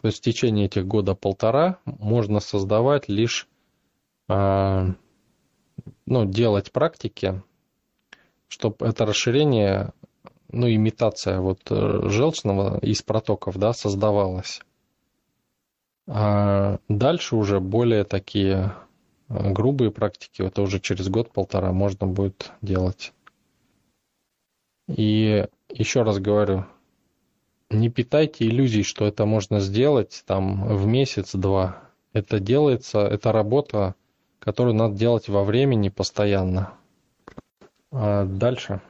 то 0.00 0.08
есть 0.08 0.18
в 0.18 0.22
течение 0.22 0.66
этих 0.66 0.86
года 0.86 1.14
полтора 1.14 1.78
можно 1.84 2.40
создавать 2.40 3.08
лишь, 3.08 3.48
а, 4.28 4.88
ну, 6.04 6.26
делать 6.26 6.70
практики, 6.70 7.42
чтобы 8.48 8.86
это 8.86 9.06
расширение, 9.06 9.92
ну, 10.50 10.68
имитация 10.68 11.40
вот 11.40 11.60
э, 11.70 12.08
желчного 12.08 12.78
из 12.80 13.02
протоков, 13.02 13.56
да, 13.56 13.72
создавалась. 13.72 14.60
А 16.06 16.78
дальше 16.88 17.34
уже 17.34 17.58
более 17.58 18.04
такие 18.04 18.74
э, 19.28 19.52
грубые 19.52 19.90
практики, 19.90 20.42
это 20.42 20.62
уже 20.62 20.78
через 20.78 21.08
год-полтора 21.08 21.72
можно 21.72 22.06
будет 22.06 22.52
делать. 22.60 23.12
И 24.88 25.46
еще 25.68 26.02
раз 26.02 26.18
говорю, 26.18 26.64
не 27.70 27.88
питайте 27.88 28.46
иллюзий, 28.46 28.82
что 28.82 29.06
это 29.06 29.26
можно 29.26 29.60
сделать 29.60 30.22
там 30.26 30.76
в 30.76 30.86
месяц-два. 30.86 31.82
Это 32.12 32.38
делается, 32.38 33.00
это 33.00 33.32
работа, 33.32 33.94
которую 34.38 34.74
надо 34.74 34.94
делать 34.94 35.28
во 35.28 35.44
времени 35.44 35.88
постоянно. 35.88 36.72
А 37.90 38.24
дальше. 38.24 38.80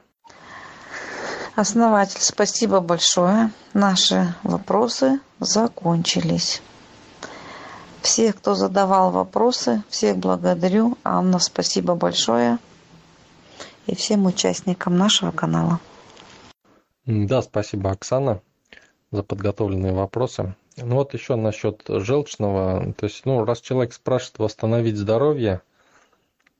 Основатель, 1.55 2.21
спасибо 2.21 2.81
большое. 2.81 3.51
Наши 3.73 4.35
вопросы 4.43 5.19
закончились. 5.39 6.61
Всех, 8.01 8.35
кто 8.37 8.53
задавал 8.53 9.09
вопросы, 9.09 9.83
всех 9.89 10.17
благодарю. 10.17 10.97
Анна, 11.03 11.39
спасибо 11.39 11.95
большое. 11.95 12.59
И 13.87 13.95
всем 13.95 14.25
участникам 14.25 14.97
нашего 14.97 15.31
канала. 15.31 15.79
Да, 17.05 17.41
спасибо, 17.41 17.91
Оксана 17.91 18.41
за 19.11 19.23
подготовленные 19.23 19.93
вопросы. 19.93 20.55
Ну 20.77 20.95
вот 20.95 21.13
еще 21.13 21.35
насчет 21.35 21.83
желчного. 21.87 22.93
То 22.93 23.05
есть, 23.05 23.25
ну, 23.25 23.43
раз 23.45 23.61
человек 23.61 23.93
спрашивает 23.93 24.39
восстановить 24.39 24.97
здоровье, 24.97 25.61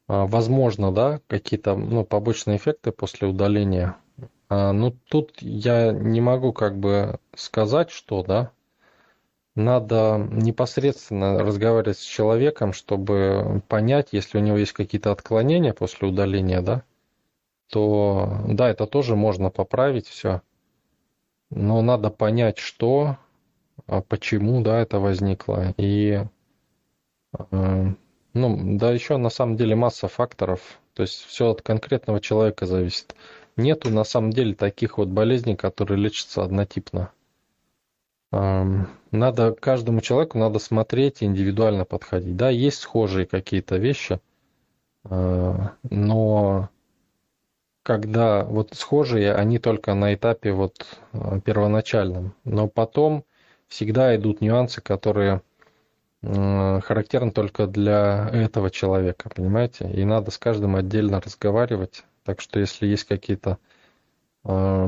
а, 0.08 0.26
возможно, 0.26 0.92
да, 0.92 1.20
какие-то 1.28 1.76
ну, 1.76 2.06
побочные 2.06 2.58
эффекты 2.58 2.92
после 2.92 3.28
удаления. 3.28 3.98
А, 4.50 4.72
ну, 4.72 4.96
тут 5.10 5.34
я 5.42 5.92
не 5.92 6.22
могу 6.22 6.54
как 6.54 6.78
бы 6.78 7.20
сказать, 7.36 7.92
что, 7.92 8.24
да, 8.24 8.52
надо 9.56 10.26
непосредственно 10.32 11.40
разговаривать 11.40 11.98
с 11.98 12.04
человеком, 12.04 12.74
чтобы 12.74 13.62
понять, 13.68 14.10
если 14.12 14.38
у 14.38 14.42
него 14.42 14.58
есть 14.58 14.74
какие-то 14.74 15.12
отклонения 15.12 15.74
после 15.74 16.08
удаления, 16.08 16.62
да, 16.62 16.84
то 17.70 18.42
да, 18.48 18.70
это 18.70 18.88
тоже 18.88 19.16
можно 19.16 19.50
поправить 19.50 20.08
все 20.08 20.42
но 21.50 21.82
надо 21.82 22.10
понять, 22.10 22.58
что, 22.58 23.18
а 23.86 24.02
почему, 24.02 24.62
да, 24.62 24.80
это 24.80 25.00
возникло. 25.00 25.74
И, 25.78 26.24
э, 27.38 27.86
ну, 28.34 28.78
да, 28.78 28.92
еще 28.92 29.18
на 29.18 29.30
самом 29.30 29.56
деле 29.56 29.76
масса 29.76 30.08
факторов. 30.08 30.80
То 30.94 31.04
есть 31.04 31.24
все 31.26 31.52
от 31.52 31.62
конкретного 31.62 32.20
человека 32.20 32.66
зависит. 32.66 33.16
Нету 33.56 33.90
на 33.90 34.04
самом 34.04 34.32
деле 34.32 34.54
таких 34.56 34.98
вот 34.98 35.10
болезней, 35.10 35.56
которые 35.56 36.00
лечатся 36.00 36.44
однотипно. 36.44 37.12
Эм, 38.32 38.90
надо 39.12 39.54
каждому 39.54 40.02
человеку 40.02 40.38
надо 40.38 40.60
смотреть 40.60 41.24
индивидуально 41.24 41.86
подходить. 41.86 42.36
Да, 42.36 42.50
есть 42.50 42.80
схожие 42.80 43.26
какие-то 43.26 43.78
вещи, 43.78 44.20
э, 45.10 45.56
но 45.90 46.70
когда 47.88 48.44
вот 48.44 48.74
схожие, 48.74 49.34
они 49.34 49.60
только 49.60 49.94
на 49.94 50.14
этапе 50.14 50.52
вот 50.52 50.86
э, 51.14 51.40
первоначальном. 51.40 52.34
Но 52.44 52.68
потом 52.68 53.24
всегда 53.70 54.14
идут 54.18 54.42
нюансы, 54.42 54.82
которые 54.82 55.42
характерны 56.22 57.32
только 57.32 57.66
для 57.66 58.28
этого 58.34 58.72
человека, 58.72 59.30
понимаете? 59.34 59.90
И 59.90 60.04
надо 60.04 60.32
с 60.32 60.38
каждым 60.38 60.76
отдельно 60.76 61.22
разговаривать. 61.22 62.04
Так 62.26 62.42
что 62.42 62.60
если 62.60 62.88
есть 62.88 63.06
какие-то, 63.06 63.58
э, 64.44 64.88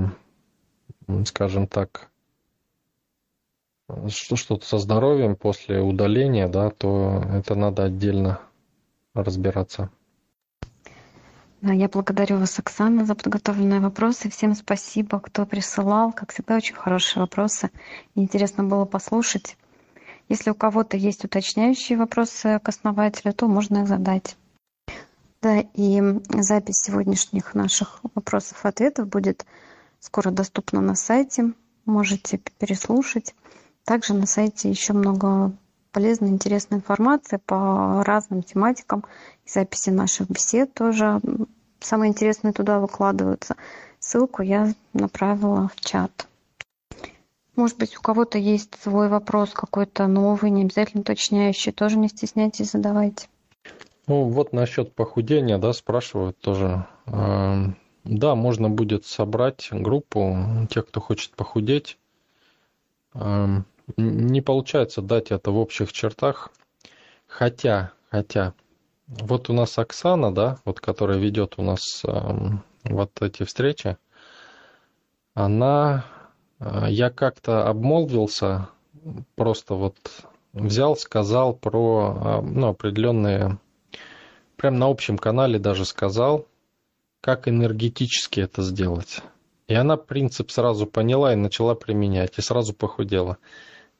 скажем 1.24 1.68
так, 1.68 2.10
что-то 4.10 4.66
со 4.66 4.78
здоровьем 4.78 5.38
после 5.38 5.80
удаления, 5.80 6.50
да, 6.50 6.70
то 6.70 7.24
это 7.34 7.56
надо 7.56 7.86
отдельно 7.86 8.42
разбираться. 9.14 9.90
Я 11.62 11.90
благодарю 11.90 12.38
вас, 12.38 12.58
Оксана, 12.58 13.06
за 13.06 13.16
подготовленные 13.16 13.82
вопросы. 13.82 14.30
Всем 14.30 14.56
спасибо, 14.56 15.20
кто 15.20 15.46
присылал. 15.46 16.14
Как 16.14 16.32
всегда, 16.32 16.56
очень 16.56 16.76
хорошие 16.76 17.22
вопросы. 17.22 17.70
Интересно 18.16 18.64
было 18.64 18.86
послушать. 18.86 19.58
Если 20.30 20.52
у 20.52 20.56
кого-то 20.56 20.96
есть 20.96 21.26
уточняющие 21.26 21.98
вопросы 21.98 22.62
к 22.64 22.70
основателю, 22.70 23.34
то 23.34 23.48
можно 23.48 23.80
их 23.80 23.88
задать. 23.90 24.38
Да, 25.42 25.60
и 25.74 26.02
запись 26.30 26.78
сегодняшних 26.78 27.54
наших 27.54 28.00
вопросов 28.16 28.64
и 28.64 28.68
ответов 28.68 29.10
будет 29.10 29.46
скоро 30.00 30.32
доступна 30.32 30.80
на 30.80 30.96
сайте. 30.96 31.54
Можете 31.86 32.38
переслушать. 32.38 33.36
Также 33.84 34.14
на 34.14 34.28
сайте 34.28 34.70
еще 34.70 34.94
много 34.94 35.52
полезной, 35.92 36.30
интересной 36.30 36.78
информации 36.78 37.38
по 37.38 38.04
разным 38.04 38.44
тематикам. 38.44 39.04
Записи 39.46 39.90
наших 39.90 40.30
бесед 40.30 40.74
тоже 40.74 41.20
самые 41.80 42.10
интересные 42.10 42.54
туда 42.54 42.80
выкладываются. 42.80 43.56
Ссылку 44.00 44.42
я 44.42 44.74
направила 44.94 45.70
в 45.76 45.82
чат. 45.82 46.28
Может 47.56 47.78
быть, 47.78 47.98
у 47.98 48.02
кого-то 48.02 48.38
есть 48.38 48.82
свой 48.82 49.10
вопрос 49.10 49.52
какой-то 49.52 50.08
новый, 50.08 50.50
не 50.50 50.64
обязательно 50.64 51.02
уточняющий, 51.02 51.74
тоже 51.74 51.98
не 51.98 52.08
стесняйтесь, 52.08 52.72
задавайте. 52.72 53.28
Ну, 54.08 54.30
вот 54.30 54.54
насчет 54.54 54.96
похудения, 54.96 55.58
да, 55.58 55.74
спрашивают 55.74 56.40
тоже. 56.40 56.88
Эм, 57.06 57.76
да, 58.06 58.36
можно 58.36 58.70
будет 58.70 59.06
собрать 59.06 59.68
группу 59.72 60.38
тех, 60.70 60.88
кто 60.88 61.02
хочет 61.02 61.36
похудеть. 61.36 61.98
Не 63.98 64.42
получается 64.42 65.02
дать 65.02 65.32
это 65.32 65.52
в 65.52 65.58
общих 65.58 65.92
чертах. 65.94 66.52
Хотя, 67.28 67.92
хотя, 68.10 68.54
вот 69.08 69.50
у 69.50 69.54
нас 69.54 69.78
Оксана, 69.78 70.34
да, 70.34 70.58
вот 70.66 70.80
которая 70.80 71.18
ведет 71.18 71.56
у 71.58 71.64
нас 71.64 72.04
эм, 72.06 72.64
вот 72.84 73.12
эти 73.22 73.44
встречи, 73.44 73.98
она, 75.34 76.06
э, 76.60 76.88
я 76.90 77.10
как-то 77.10 77.68
обмолвился, 77.68 78.70
просто 79.36 79.76
вот 79.76 79.96
взял, 80.54 80.96
сказал 80.96 81.54
про 81.54 82.42
э, 82.42 82.42
ну, 82.42 82.68
определенные, 82.68 83.60
прям 84.56 84.80
на 84.80 84.88
общем 84.88 85.18
канале 85.18 85.60
даже 85.60 85.86
сказал, 85.86 86.48
как 87.22 87.48
энергетически 87.48 88.40
это 88.40 88.62
сделать. 88.62 89.22
И 89.68 89.74
она 89.76 89.98
принцип 89.98 90.52
сразу 90.52 90.88
поняла 90.88 91.34
и 91.34 91.36
начала 91.36 91.76
применять, 91.76 92.38
и 92.38 92.42
сразу 92.42 92.74
похудела. 92.74 93.38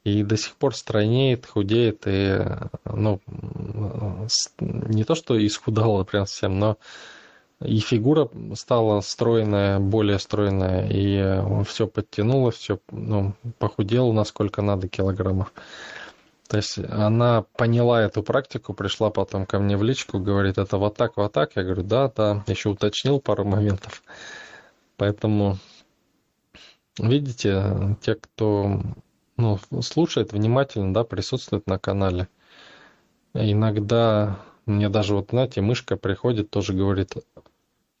И 0.04 0.22
до 0.22 0.36
сих 0.36 0.56
пор 0.56 0.74
стройнеет, 0.74 1.46
худеет, 1.46 2.04
и 2.06 2.38
ну, 2.84 3.20
не 4.70 5.04
то, 5.04 5.14
что 5.14 5.46
исхудала 5.46 6.04
прям 6.04 6.26
совсем, 6.26 6.58
но 6.58 6.78
и 7.62 7.78
фигура 7.80 8.30
стала 8.54 9.02
стройная, 9.02 9.78
более 9.78 10.18
стройная, 10.18 10.88
и 10.90 11.64
все 11.64 11.86
подтянуло, 11.86 12.50
все 12.50 12.78
ну, 12.90 13.34
похудело 13.58 14.12
насколько 14.12 14.62
надо 14.62 14.88
килограммов. 14.88 15.52
То 16.48 16.56
есть 16.56 16.78
она 16.78 17.44
поняла 17.56 18.02
эту 18.02 18.24
практику, 18.24 18.74
пришла 18.74 19.10
потом 19.10 19.46
ко 19.46 19.60
мне 19.60 19.76
в 19.76 19.84
личку, 19.84 20.18
говорит, 20.18 20.58
это 20.58 20.78
вот 20.78 20.96
так, 20.96 21.16
вот 21.16 21.32
так. 21.32 21.54
Я 21.54 21.62
говорю, 21.62 21.84
да, 21.84 22.08
да, 22.08 22.42
еще 22.48 22.70
уточнил 22.70 23.20
пару 23.20 23.44
моментов. 23.44 24.02
Поэтому, 24.96 25.58
видите, 26.98 27.96
те, 28.02 28.16
кто 28.16 28.80
ну, 29.40 29.82
слушает 29.82 30.32
внимательно, 30.32 30.92
да, 30.92 31.04
присутствует 31.04 31.66
на 31.66 31.78
канале. 31.78 32.28
Иногда 33.34 34.40
мне 34.66 34.88
даже 34.88 35.14
вот, 35.14 35.30
знаете, 35.30 35.60
мышка 35.60 35.96
приходит, 35.96 36.50
тоже 36.50 36.74
говорит, 36.74 37.14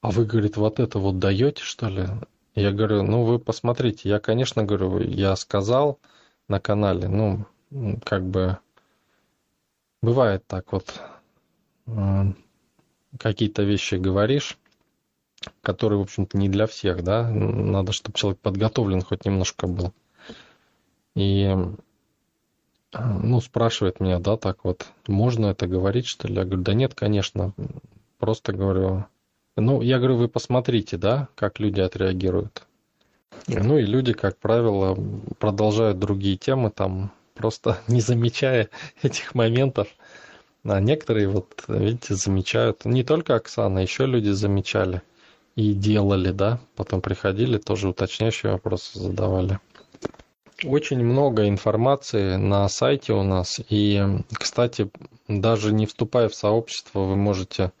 а 0.00 0.10
вы, 0.10 0.24
говорит, 0.24 0.56
вот 0.56 0.80
это 0.80 0.98
вот 0.98 1.18
даете, 1.18 1.62
что 1.62 1.88
ли? 1.88 2.06
Я 2.54 2.72
говорю, 2.72 3.02
ну 3.02 3.24
вы 3.24 3.38
посмотрите, 3.38 4.08
я, 4.08 4.18
конечно, 4.18 4.64
говорю, 4.64 5.00
я 5.00 5.36
сказал 5.36 5.98
на 6.48 6.60
канале, 6.60 7.08
ну, 7.08 7.46
как 8.04 8.24
бы 8.24 8.58
бывает 10.02 10.44
так 10.46 10.72
вот, 10.72 11.00
какие-то 13.18 13.62
вещи 13.62 13.94
говоришь, 13.96 14.58
которые, 15.62 15.98
в 15.98 16.02
общем-то, 16.02 16.36
не 16.36 16.48
для 16.48 16.66
всех, 16.66 17.02
да, 17.04 17.30
надо, 17.30 17.92
чтобы 17.92 18.18
человек 18.18 18.40
подготовлен 18.40 19.02
хоть 19.02 19.24
немножко 19.24 19.66
был. 19.66 19.92
И 21.14 21.56
ну, 22.92 23.40
спрашивает 23.40 24.00
меня, 24.00 24.18
да, 24.18 24.36
так 24.36 24.64
вот, 24.64 24.86
можно 25.06 25.46
это 25.46 25.66
говорить, 25.66 26.06
что 26.06 26.28
ли? 26.28 26.34
Я 26.34 26.44
говорю, 26.44 26.62
да 26.62 26.74
нет, 26.74 26.94
конечно, 26.94 27.52
просто 28.18 28.52
говорю, 28.52 29.06
ну, 29.56 29.82
я 29.82 29.98
говорю, 29.98 30.16
вы 30.16 30.28
посмотрите, 30.28 30.96
да, 30.96 31.28
как 31.34 31.60
люди 31.60 31.80
отреагируют. 31.80 32.66
Ну 33.46 33.78
и 33.78 33.82
люди, 33.82 34.12
как 34.12 34.38
правило, 34.38 34.96
продолжают 35.38 35.98
другие 35.98 36.36
темы, 36.36 36.70
там, 36.70 37.12
просто 37.34 37.78
не 37.88 38.00
замечая 38.00 38.68
этих 39.02 39.34
моментов. 39.34 39.88
А 40.64 40.78
некоторые, 40.80 41.28
вот, 41.28 41.64
видите, 41.68 42.14
замечают. 42.14 42.84
Не 42.84 43.02
только 43.02 43.34
Оксана, 43.34 43.78
еще 43.78 44.06
люди 44.06 44.30
замечали 44.30 45.02
и 45.56 45.72
делали, 45.72 46.32
да, 46.32 46.60
потом 46.76 47.00
приходили, 47.00 47.58
тоже 47.58 47.88
уточняющие 47.88 48.52
вопросы 48.52 48.98
задавали. 48.98 49.58
Очень 50.64 51.02
много 51.02 51.48
информации 51.48 52.36
на 52.36 52.68
сайте 52.68 53.12
у 53.12 53.22
нас. 53.22 53.60
И, 53.68 54.02
кстати, 54.32 54.90
даже 55.26 55.72
не 55.72 55.86
вступая 55.86 56.28
в 56.28 56.34
сообщество, 56.34 57.00
вы 57.00 57.16
можете 57.16 57.72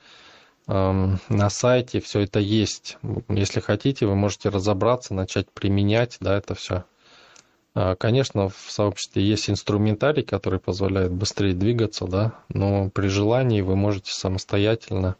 эм, 0.66 1.18
на 1.28 1.50
сайте 1.50 2.00
все 2.00 2.20
это 2.20 2.40
есть. 2.40 2.96
Если 3.28 3.60
хотите, 3.60 4.06
вы 4.06 4.14
можете 4.14 4.48
разобраться, 4.48 5.12
начать 5.12 5.50
применять, 5.50 6.16
да, 6.20 6.38
это 6.38 6.54
все. 6.54 6.84
А, 7.74 7.96
конечно, 7.96 8.48
в 8.48 8.70
сообществе 8.70 9.22
есть 9.22 9.50
инструментарий, 9.50 10.22
который 10.22 10.58
позволяет 10.58 11.12
быстрее 11.12 11.54
двигаться, 11.54 12.06
да, 12.06 12.32
но 12.48 12.88
при 12.88 13.08
желании 13.08 13.60
вы 13.60 13.76
можете 13.76 14.12
самостоятельно 14.12 15.16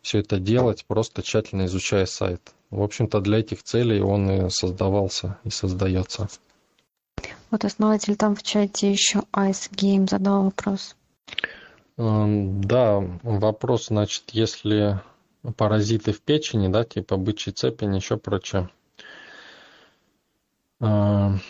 все 0.00 0.20
это 0.20 0.38
делать, 0.38 0.84
просто 0.86 1.22
тщательно 1.22 1.66
изучая 1.66 2.06
сайт. 2.06 2.40
В 2.70 2.82
общем-то, 2.82 3.20
для 3.20 3.38
этих 3.38 3.62
целей 3.62 4.00
он 4.00 4.30
и 4.30 4.50
создавался 4.50 5.38
и 5.44 5.50
создается. 5.50 6.28
Вот 7.50 7.64
основатель 7.64 8.16
там 8.16 8.34
в 8.34 8.42
чате 8.42 8.90
еще 8.90 9.22
Ice 9.32 9.70
Game 9.70 10.08
задал 10.08 10.44
вопрос. 10.44 10.96
Эм, 11.96 12.62
да, 12.62 12.98
вопрос, 13.22 13.86
значит, 13.86 14.24
если 14.32 15.00
паразиты 15.56 16.12
в 16.12 16.20
печени, 16.20 16.68
да, 16.68 16.84
типа 16.84 17.16
бычий 17.16 17.52
цепень, 17.52 17.94
еще 17.94 18.16
прочее. 18.16 18.68
Эм, 20.80 21.40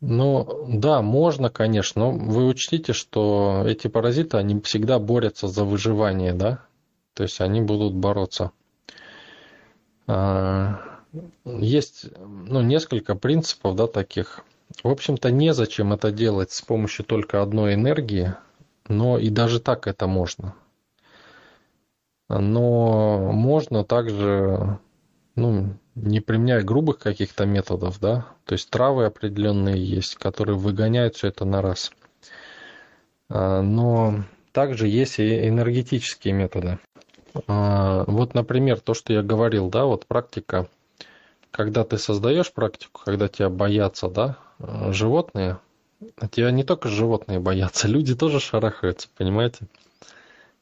ну, 0.00 0.64
да, 0.66 1.02
можно, 1.02 1.50
конечно, 1.50 2.06
но 2.06 2.12
вы 2.12 2.46
учтите, 2.46 2.92
что 2.92 3.62
эти 3.66 3.86
паразиты, 3.86 4.38
они 4.38 4.60
всегда 4.62 4.98
борются 4.98 5.46
за 5.46 5.64
выживание, 5.64 6.32
да, 6.32 6.64
то 7.14 7.22
есть 7.22 7.40
они 7.40 7.60
будут 7.60 7.94
бороться. 7.94 8.50
Э, 10.06 10.74
есть, 11.44 12.06
ну, 12.18 12.62
несколько 12.62 13.14
принципов, 13.14 13.76
да, 13.76 13.86
таких 13.86 14.44
в 14.82 14.88
общем-то, 14.88 15.30
незачем 15.30 15.92
это 15.92 16.10
делать 16.10 16.52
с 16.52 16.62
помощью 16.62 17.04
только 17.04 17.42
одной 17.42 17.74
энергии, 17.74 18.34
но 18.88 19.18
и 19.18 19.28
даже 19.28 19.60
так 19.60 19.86
это 19.86 20.06
можно. 20.06 20.54
Но 22.28 23.32
можно 23.32 23.84
также, 23.84 24.78
ну, 25.34 25.74
не 25.96 26.20
применяя 26.20 26.62
грубых 26.62 26.98
каких-то 26.98 27.44
методов, 27.44 27.98
да, 28.00 28.26
то 28.44 28.52
есть 28.52 28.70
травы 28.70 29.04
определенные 29.04 29.84
есть, 29.84 30.14
которые 30.14 30.56
выгоняют 30.56 31.16
все 31.16 31.28
это 31.28 31.44
на 31.44 31.60
раз. 31.60 31.90
А, 33.28 33.62
но 33.62 34.24
также 34.52 34.86
есть 34.86 35.18
и 35.18 35.48
энергетические 35.48 36.32
методы. 36.34 36.78
А, 37.46 38.04
вот, 38.06 38.34
например, 38.34 38.80
то, 38.80 38.94
что 38.94 39.12
я 39.12 39.22
говорил, 39.22 39.68
да, 39.68 39.84
вот 39.84 40.06
практика, 40.06 40.68
когда 41.50 41.84
ты 41.84 41.98
создаешь 41.98 42.52
практику, 42.52 43.02
когда 43.04 43.28
тебя 43.28 43.50
боятся, 43.50 44.08
да, 44.08 44.38
животные, 44.90 45.58
а 46.16 46.28
тебя 46.28 46.50
не 46.50 46.64
только 46.64 46.88
животные 46.88 47.40
боятся, 47.40 47.88
люди 47.88 48.14
тоже 48.14 48.40
шарахаются, 48.40 49.08
понимаете? 49.16 49.66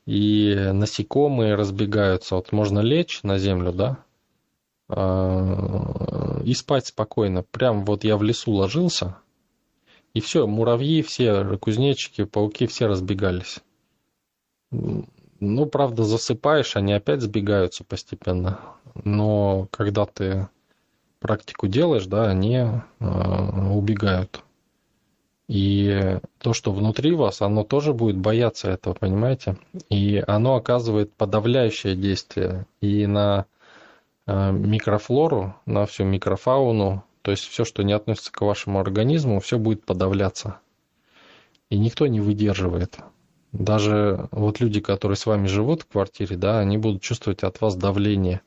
И 0.06 0.54
насекомые 0.72 1.54
разбегаются. 1.54 2.36
Вот 2.36 2.52
можно 2.52 2.80
лечь 2.80 3.22
на 3.22 3.38
землю, 3.38 3.72
да, 3.72 3.98
а, 4.88 6.40
и 6.44 6.54
спать 6.54 6.86
спокойно. 6.86 7.42
Прям 7.42 7.84
вот 7.84 8.04
я 8.04 8.16
в 8.16 8.22
лесу 8.22 8.52
ложился, 8.52 9.18
и 10.14 10.20
все, 10.20 10.46
муравьи, 10.46 11.02
все 11.02 11.44
кузнечики, 11.58 12.24
пауки, 12.24 12.66
все 12.66 12.86
разбегались. 12.86 13.58
Ну, 14.70 15.66
правда, 15.66 16.04
засыпаешь, 16.04 16.74
они 16.76 16.92
опять 16.92 17.22
сбегаются 17.22 17.84
постепенно. 17.84 18.58
Но 19.04 19.68
когда 19.70 20.06
ты 20.06 20.48
практику 21.20 21.66
делаешь, 21.66 22.06
да, 22.06 22.28
они 22.28 22.56
э, 22.56 23.70
убегают. 23.70 24.42
И 25.48 26.18
то, 26.38 26.52
что 26.52 26.72
внутри 26.72 27.14
вас, 27.14 27.40
оно 27.40 27.64
тоже 27.64 27.94
будет 27.94 28.18
бояться 28.18 28.70
этого, 28.70 28.92
понимаете? 28.94 29.56
И 29.88 30.22
оно 30.26 30.56
оказывает 30.56 31.12
подавляющее 31.14 31.96
действие 31.96 32.66
и 32.82 33.06
на 33.06 33.46
э, 34.26 34.52
микрофлору, 34.52 35.54
на 35.64 35.86
всю 35.86 36.04
микрофауну, 36.04 37.02
то 37.22 37.30
есть 37.30 37.44
все, 37.44 37.64
что 37.64 37.82
не 37.82 37.92
относится 37.92 38.30
к 38.30 38.40
вашему 38.42 38.78
организму, 38.78 39.40
все 39.40 39.58
будет 39.58 39.84
подавляться. 39.84 40.58
И 41.70 41.78
никто 41.78 42.06
не 42.06 42.20
выдерживает. 42.20 42.98
Даже 43.52 44.28
вот 44.30 44.60
люди, 44.60 44.80
которые 44.80 45.16
с 45.16 45.24
вами 45.24 45.46
живут 45.46 45.82
в 45.82 45.86
квартире, 45.86 46.36
да, 46.36 46.58
они 46.58 46.76
будут 46.76 47.02
чувствовать 47.02 47.42
от 47.42 47.60
вас 47.60 47.74
давление. 47.74 48.42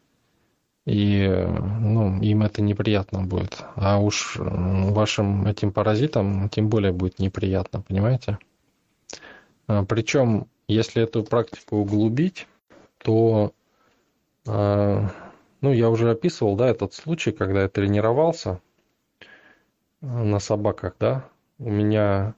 И 0.85 1.27
ну, 1.27 2.19
им 2.21 2.41
это 2.41 2.61
неприятно 2.61 3.21
будет. 3.21 3.63
А 3.75 3.99
уж 3.99 4.37
вашим 4.39 5.45
этим 5.45 5.71
паразитам 5.71 6.49
тем 6.49 6.69
более 6.69 6.91
будет 6.91 7.19
неприятно, 7.19 7.81
понимаете? 7.81 8.39
А, 9.67 9.85
Причем, 9.85 10.47
если 10.67 11.03
эту 11.03 11.23
практику 11.23 11.77
углубить, 11.77 12.47
то, 12.97 13.53
а, 14.47 15.09
ну, 15.61 15.71
я 15.71 15.89
уже 15.89 16.09
описывал, 16.09 16.55
да, 16.55 16.67
этот 16.67 16.93
случай, 16.93 17.31
когда 17.31 17.63
я 17.63 17.69
тренировался 17.69 18.59
на 20.01 20.39
собаках, 20.39 20.95
да, 20.99 21.25
у 21.59 21.69
меня 21.69 22.33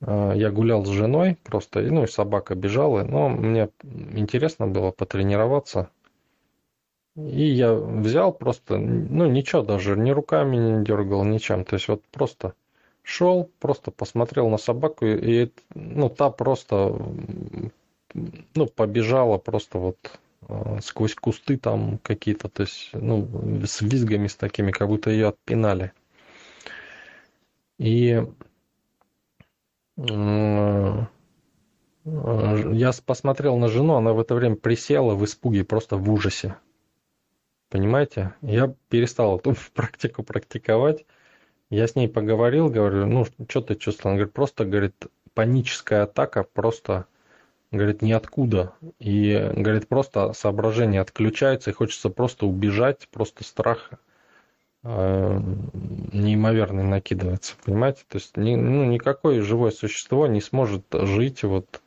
а, 0.00 0.32
я 0.32 0.50
гулял 0.50 0.84
с 0.84 0.88
женой 0.88 1.38
просто, 1.44 1.80
ну 1.82 2.06
собака 2.06 2.54
бежала, 2.54 3.02
но 3.04 3.28
мне 3.28 3.70
интересно 3.82 4.66
было 4.66 4.90
потренироваться. 4.90 5.90
И 7.18 7.46
я 7.46 7.74
взял 7.74 8.32
просто, 8.32 8.78
ну 8.78 9.26
ничего 9.26 9.62
даже, 9.62 9.96
ни 9.96 10.10
руками 10.10 10.56
не 10.56 10.84
дергал, 10.84 11.24
ничем. 11.24 11.64
То 11.64 11.74
есть 11.74 11.88
вот 11.88 12.04
просто 12.12 12.54
шел, 13.02 13.50
просто 13.58 13.90
посмотрел 13.90 14.48
на 14.48 14.56
собаку, 14.56 15.04
и 15.04 15.50
ну, 15.74 16.08
та 16.10 16.30
просто 16.30 16.96
ну, 18.54 18.66
побежала 18.66 19.38
просто 19.38 19.78
вот 19.78 19.96
а, 20.48 20.78
сквозь 20.80 21.16
кусты 21.16 21.56
там 21.56 21.98
какие-то, 22.04 22.48
то 22.48 22.62
есть, 22.62 22.90
ну, 22.92 23.26
с 23.66 23.80
визгами 23.80 24.28
с 24.28 24.36
такими, 24.36 24.70
как 24.70 24.86
будто 24.86 25.10
ее 25.10 25.28
отпинали. 25.28 25.90
И 27.78 28.22
я 29.96 31.08
посмотрел 33.04 33.56
на 33.56 33.66
жену, 33.66 33.94
она 33.94 34.12
в 34.12 34.20
это 34.20 34.36
время 34.36 34.54
присела 34.54 35.16
в 35.16 35.24
испуге, 35.24 35.64
просто 35.64 35.96
в 35.96 36.08
ужасе. 36.12 36.54
Понимаете? 37.70 38.34
Я 38.40 38.74
перестал 38.88 39.38
эту 39.38 39.54
практику 39.74 40.22
практиковать. 40.22 41.04
Я 41.70 41.86
с 41.86 41.94
ней 41.94 42.08
поговорил, 42.08 42.70
говорю, 42.70 43.06
ну, 43.06 43.26
что 43.48 43.60
ты 43.60 43.74
чувствовал? 43.74 44.12
Она 44.12 44.18
говорит, 44.18 44.34
просто, 44.34 44.64
говорит, 44.64 44.94
паническая 45.34 46.04
атака, 46.04 46.42
просто, 46.42 47.06
говорит, 47.70 48.00
ниоткуда. 48.00 48.72
И, 48.98 49.52
говорит, 49.54 49.86
просто 49.86 50.32
соображение 50.32 51.02
отключается, 51.02 51.70
и 51.70 51.74
хочется 51.74 52.08
просто 52.08 52.46
убежать, 52.46 53.06
просто 53.10 53.44
страх 53.44 53.90
э, 54.82 55.40
неимоверный 56.12 56.84
накидывается, 56.84 57.54
понимаете? 57.62 58.04
То 58.08 58.16
есть 58.16 58.36
ни, 58.38 58.54
ну, 58.54 58.84
никакое 58.84 59.42
живое 59.42 59.70
существо 59.70 60.26
не 60.26 60.40
сможет 60.40 60.86
жить 60.90 61.42
вот 61.42 61.82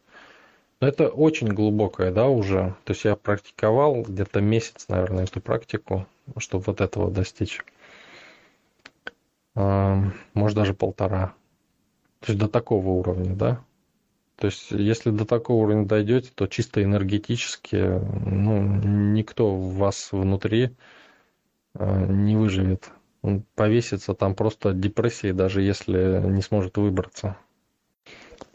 это 0.82 1.09
очень 1.09 1.47
глубокое, 1.47 2.11
да, 2.11 2.27
уже. 2.27 2.75
То 2.86 2.93
есть 2.93 3.05
я 3.05 3.15
практиковал 3.15 4.01
где-то 4.01 4.41
месяц, 4.41 4.88
наверное, 4.88 5.25
эту 5.25 5.39
практику, 5.39 6.07
чтобы 6.38 6.63
вот 6.67 6.82
этого 6.82 7.11
достичь. 7.11 7.63
А, 9.55 10.03
может, 10.34 10.57
даже 10.57 10.73
полтора. 10.73 11.34
То 12.19 12.32
есть 12.32 12.39
до 12.39 12.47
такого 12.47 12.89
уровня, 12.89 13.36
да. 13.36 13.63
То 14.38 14.47
есть 14.47 14.71
если 14.71 15.11
до 15.11 15.25
такого 15.25 15.63
уровня 15.63 15.86
дойдете, 15.86 16.32
то 16.34 16.47
чисто 16.47 16.84
энергетически 16.84 17.75
ну, 17.75 18.63
никто 18.63 19.55
вас 19.55 20.11
внутри 20.11 20.71
а, 21.75 22.05
не 22.07 22.36
выживет. 22.36 22.89
Он 23.21 23.43
повесится 23.53 24.15
там 24.15 24.34
просто 24.34 24.69
от 24.69 24.79
депрессии, 24.79 25.32
даже 25.32 25.61
если 25.61 26.21
не 26.25 26.41
сможет 26.41 26.77
выбраться. 26.77 27.38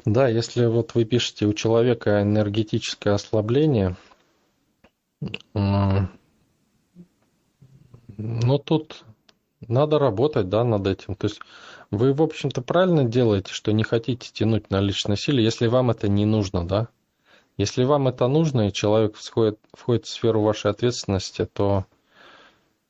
Да, 0.04 0.28
если 0.28 0.66
вот 0.66 0.94
вы 0.94 1.04
пишете 1.04 1.46
у 1.46 1.52
человека 1.52 2.22
энергетическое 2.22 3.14
ослабление, 3.14 3.96
ну 5.54 6.08
тут 8.58 9.04
надо 9.68 9.98
работать, 9.98 10.48
да, 10.48 10.64
над 10.64 10.86
этим. 10.86 11.14
То 11.14 11.26
есть 11.26 11.40
вы, 11.90 12.12
в 12.12 12.22
общем-то, 12.22 12.62
правильно 12.62 13.04
делаете, 13.04 13.52
что 13.52 13.72
не 13.72 13.84
хотите 13.84 14.30
тянуть 14.32 14.70
на 14.70 14.80
личной 14.80 15.16
силе, 15.16 15.42
если 15.42 15.66
вам 15.66 15.90
это 15.90 16.08
не 16.08 16.24
нужно, 16.24 16.66
да. 16.66 16.88
Если 17.56 17.84
вам 17.84 18.08
это 18.08 18.28
нужно, 18.28 18.68
и 18.68 18.72
человек 18.72 19.16
входит, 19.16 19.58
входит 19.72 20.04
в 20.04 20.10
сферу 20.10 20.42
вашей 20.42 20.70
ответственности, 20.70 21.48
то 21.50 21.86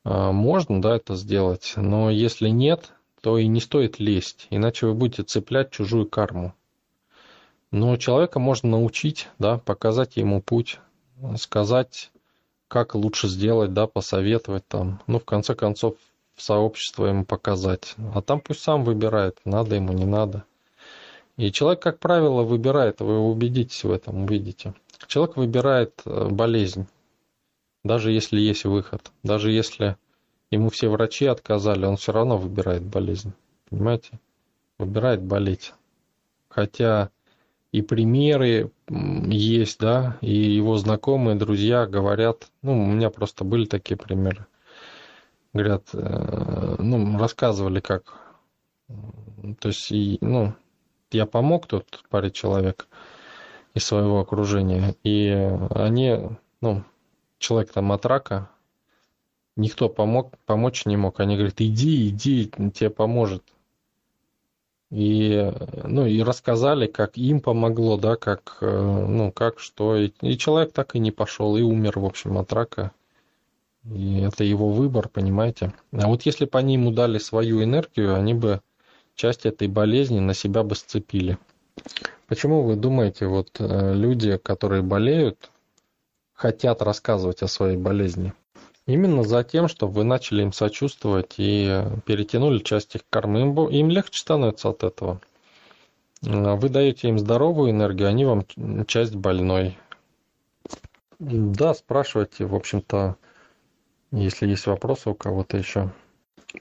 э, 0.03 0.31
можно, 0.31 0.81
да, 0.81 0.97
это 0.97 1.15
сделать. 1.15 1.73
Но 1.77 2.09
если 2.09 2.49
нет, 2.49 2.91
то 3.21 3.37
и 3.37 3.47
не 3.47 3.61
стоит 3.61 3.99
лезть, 3.99 4.47
иначе 4.49 4.87
вы 4.87 4.93
будете 4.93 5.23
цеплять 5.23 5.71
чужую 5.71 6.05
карму. 6.05 6.53
Но 7.71 7.97
человека 7.97 8.39
можно 8.39 8.69
научить, 8.71 9.27
да, 9.39 9.57
показать 9.57 10.15
ему 10.15 10.41
путь, 10.41 10.79
сказать, 11.37 12.11
как 12.67 12.95
лучше 12.95 13.27
сделать, 13.27 13.73
да, 13.73 13.87
посоветовать 13.87 14.67
там. 14.67 15.01
Ну, 15.07 15.19
в 15.19 15.25
конце 15.25 15.55
концов, 15.55 15.95
в 16.35 16.41
сообщество 16.41 17.07
ему 17.07 17.25
показать. 17.25 17.95
А 18.13 18.21
там 18.21 18.39
пусть 18.39 18.61
сам 18.61 18.83
выбирает, 18.83 19.39
надо 19.43 19.75
ему, 19.75 19.91
не 19.93 20.05
надо. 20.05 20.45
И 21.35 21.51
человек, 21.51 21.81
как 21.81 21.99
правило, 21.99 22.43
выбирает, 22.43 22.99
вы 22.99 23.19
убедитесь 23.19 23.83
в 23.83 23.91
этом, 23.91 24.23
увидите. 24.23 24.73
Человек 25.07 25.37
выбирает 25.37 26.01
э, 26.05 26.29
болезнь, 26.29 26.87
даже 27.83 28.11
если 28.11 28.39
есть 28.39 28.65
выход. 28.65 29.11
Даже 29.23 29.51
если 29.51 29.97
ему 30.51 30.69
все 30.69 30.89
врачи 30.89 31.25
отказали, 31.25 31.85
он 31.85 31.97
все 31.97 32.11
равно 32.11 32.37
выбирает 32.37 32.83
болезнь. 32.83 33.33
Понимаете? 33.69 34.19
Выбирает 34.79 35.21
болеть. 35.21 35.73
Хотя 36.49 37.11
и 37.71 37.81
примеры 37.81 38.71
есть, 38.89 39.79
да, 39.79 40.17
и 40.21 40.33
его 40.33 40.77
знакомые, 40.77 41.35
друзья 41.35 41.85
говорят, 41.85 42.49
ну, 42.61 42.81
у 42.81 42.85
меня 42.85 43.09
просто 43.09 43.43
были 43.43 43.65
такие 43.65 43.97
примеры, 43.97 44.45
говорят, 45.53 45.89
э, 45.93 46.75
ну, 46.79 47.17
рассказывали, 47.19 47.79
как, 47.79 48.13
то 48.87 49.67
есть, 49.67 49.91
ну, 50.21 50.53
я 51.11 51.25
помог 51.25 51.67
тут 51.67 52.03
паре 52.09 52.31
человек 52.31 52.87
из 53.73 53.85
своего 53.85 54.19
окружения, 54.19 54.95
и 55.03 55.29
они, 55.71 56.17
ну, 56.61 56.83
человек 57.37 57.71
там 57.71 57.91
от 57.91 58.05
рака, 58.05 58.49
никто 59.57 59.89
помог, 59.89 60.37
помочь 60.45 60.85
не 60.85 60.95
мог, 60.95 61.19
они 61.19 61.35
говорят, 61.35 61.59
иди, 61.59 62.07
иди, 62.09 62.49
тебе 62.73 62.89
поможет, 62.89 63.43
и, 64.89 65.51
ну, 65.83 66.05
и 66.05 66.21
рассказали, 66.21 66.87
как 66.87 67.17
им 67.17 67.41
помогло, 67.41 67.97
да, 67.97 68.15
как, 68.15 68.57
э, 68.61 69.05
ну, 69.07 69.31
как, 69.31 69.59
что. 69.59 69.97
И, 69.97 70.11
и 70.21 70.37
человек 70.37 70.71
так 70.71 70.95
и 70.95 70.99
не 70.99 71.11
пошел, 71.11 71.57
и 71.57 71.61
умер, 71.61 71.99
в 71.99 72.05
общем, 72.05 72.37
от 72.37 72.53
рака. 72.53 72.91
И 73.83 74.19
это 74.21 74.43
его 74.43 74.69
выбор, 74.69 75.09
понимаете. 75.09 75.73
А 75.91 76.07
вот 76.07 76.23
если 76.23 76.45
бы 76.45 76.57
они 76.57 76.73
ему 76.73 76.91
дали 76.91 77.17
свою 77.17 77.63
энергию, 77.63 78.15
они 78.15 78.33
бы 78.33 78.61
часть 79.15 79.45
этой 79.45 79.67
болезни 79.67 80.19
на 80.19 80.33
себя 80.33 80.63
бы 80.63 80.75
сцепили. 80.75 81.37
Почему 82.27 82.63
вы 82.63 82.75
думаете, 82.75 83.27
вот 83.27 83.49
э, 83.59 83.93
люди, 83.93 84.37
которые 84.37 84.81
болеют, 84.83 85.51
хотят 86.33 86.81
рассказывать 86.81 87.41
о 87.41 87.47
своей 87.47 87.77
болезни? 87.77 88.33
Именно 88.87 89.23
за 89.23 89.43
тем, 89.43 89.67
чтобы 89.67 89.93
вы 89.93 90.03
начали 90.05 90.41
им 90.43 90.53
сочувствовать 90.53 91.35
и 91.37 91.83
перетянули 92.05 92.59
часть 92.59 92.95
их 92.95 93.01
кармы. 93.09 93.41
Им, 93.41 93.67
им 93.67 93.89
легче 93.89 94.19
становится 94.19 94.69
от 94.69 94.83
этого. 94.83 95.19
А 96.25 96.55
вы 96.55 96.69
даете 96.69 97.09
им 97.09 97.19
здоровую 97.19 97.71
энергию, 97.71 98.07
они 98.07 98.25
вам 98.25 98.45
часть 98.87 99.13
больной. 99.13 99.77
Да, 101.19 101.73
спрашивайте, 101.73 102.45
в 102.45 102.55
общем-то, 102.55 103.17
если 104.11 104.47
есть 104.47 104.67
вопросы 104.67 105.09
у 105.09 105.15
кого-то 105.15 105.57
еще. 105.57 105.91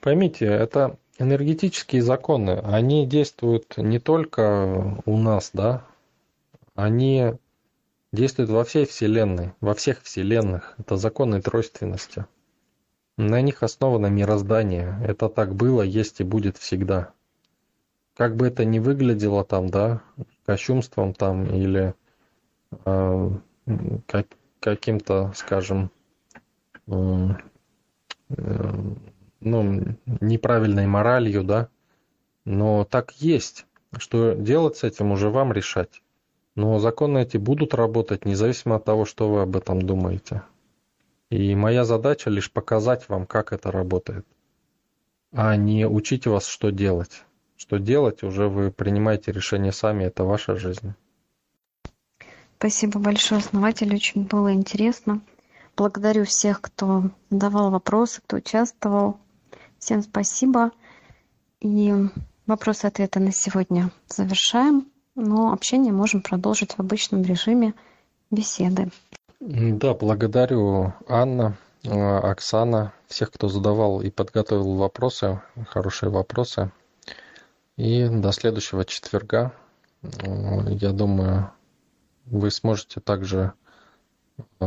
Поймите, 0.00 0.46
это 0.46 0.98
энергетические 1.18 2.02
законы, 2.02 2.58
они 2.64 3.06
действуют 3.06 3.76
не 3.76 4.00
только 4.00 5.00
у 5.06 5.16
нас, 5.16 5.50
да, 5.52 5.84
они 6.74 7.34
действует 8.12 8.48
во 8.48 8.64
всей 8.64 8.86
Вселенной, 8.86 9.52
во 9.60 9.74
всех 9.74 10.02
Вселенных. 10.02 10.74
Это 10.78 10.96
законы 10.96 11.40
тройственности. 11.40 12.26
На 13.16 13.40
них 13.40 13.62
основано 13.62 14.08
мироздание. 14.08 14.98
Это 15.02 15.28
так 15.28 15.54
было, 15.54 15.82
есть 15.82 16.20
и 16.20 16.24
будет 16.24 16.58
всегда. 16.58 17.12
Как 18.14 18.36
бы 18.36 18.46
это 18.46 18.64
ни 18.64 18.78
выглядело 18.78 19.44
там, 19.44 19.68
да, 19.68 20.02
кощунством 20.44 21.14
там 21.14 21.46
или 21.46 21.94
э, 22.84 23.30
как, 24.06 24.26
каким-то, 24.60 25.32
скажем, 25.34 25.90
э, 26.88 27.28
э, 28.30 28.72
ну, 29.40 29.96
неправильной 30.20 30.86
моралью, 30.86 31.44
да, 31.44 31.68
но 32.44 32.84
так 32.84 33.12
есть. 33.12 33.66
Что 33.98 34.34
делать 34.34 34.76
с 34.76 34.84
этим 34.84 35.12
уже 35.12 35.30
вам 35.30 35.52
решать. 35.52 36.02
Но 36.56 36.78
законы 36.78 37.18
эти 37.18 37.36
будут 37.36 37.74
работать 37.74 38.24
независимо 38.24 38.76
от 38.76 38.84
того, 38.84 39.04
что 39.04 39.30
вы 39.30 39.42
об 39.42 39.56
этом 39.56 39.80
думаете. 39.82 40.42
И 41.30 41.54
моя 41.54 41.84
задача 41.84 42.30
лишь 42.30 42.50
показать 42.50 43.08
вам, 43.08 43.26
как 43.26 43.52
это 43.52 43.70
работает, 43.70 44.26
а 45.32 45.54
не 45.56 45.86
учить 45.86 46.26
вас, 46.26 46.46
что 46.46 46.70
делать. 46.70 47.22
что 47.56 47.78
делать, 47.78 48.22
уже 48.22 48.48
вы 48.48 48.70
принимаете 48.70 49.32
решение 49.32 49.72
сами, 49.72 50.04
это 50.04 50.24
ваша 50.24 50.56
жизнь. 50.56 50.94
Спасибо 52.58 52.98
большое, 53.00 53.40
основатель, 53.40 53.94
очень 53.94 54.24
было 54.24 54.52
интересно. 54.52 55.20
Благодарю 55.76 56.24
всех, 56.24 56.60
кто 56.60 57.10
задавал 57.30 57.70
вопросы, 57.70 58.20
кто 58.22 58.36
участвовал. 58.36 59.18
Всем 59.78 60.02
спасибо. 60.02 60.70
И 61.60 61.92
вопросы-ответы 62.46 63.20
на 63.20 63.32
сегодня 63.32 63.90
завершаем, 64.08 64.86
но 65.16 65.52
общение 65.52 65.92
можем 65.92 66.20
продолжить 66.20 66.72
в 66.72 66.80
обычном 66.80 67.22
режиме 67.22 67.74
беседы. 68.30 68.90
Да, 69.40 69.94
благодарю 69.94 70.94
Анна, 71.08 71.56
э, 71.84 71.90
Оксана, 71.90 72.92
всех, 73.06 73.32
кто 73.32 73.48
задавал 73.48 74.00
и 74.00 74.10
подготовил 74.10 74.74
вопросы, 74.74 75.40
хорошие 75.68 76.10
вопросы. 76.10 76.70
И 77.76 78.08
до 78.08 78.32
следующего 78.32 78.84
четверга, 78.84 79.52
э, 80.02 80.08
я 80.70 80.92
думаю, 80.92 81.50
вы 82.26 82.50
сможете 82.50 83.00
также 83.00 83.52
э, 84.60 84.66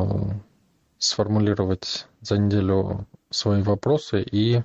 сформулировать 0.98 2.08
за 2.22 2.38
неделю 2.38 3.08
свои 3.30 3.62
вопросы 3.62 4.22
и 4.22 4.64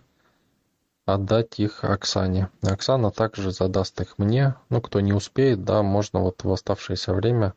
отдать 1.07 1.59
их 1.61 1.85
Оксане. 1.85 2.51
Оксана 2.63 3.11
также 3.11 3.51
задаст 3.51 4.01
их 4.01 4.19
мне. 4.19 4.55
Ну, 4.71 4.81
кто 4.81 5.01
не 5.01 5.13
успеет, 5.13 5.65
да, 5.65 5.83
можно 5.83 6.21
вот 6.21 6.45
в 6.45 6.53
оставшееся 6.53 7.13
время 7.13 7.55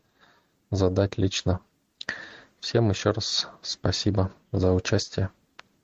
задать 0.71 1.17
лично. 1.17 1.59
Всем 2.59 2.89
еще 2.89 3.11
раз 3.11 3.47
спасибо 3.61 4.31
за 4.51 4.73
участие. 4.73 5.29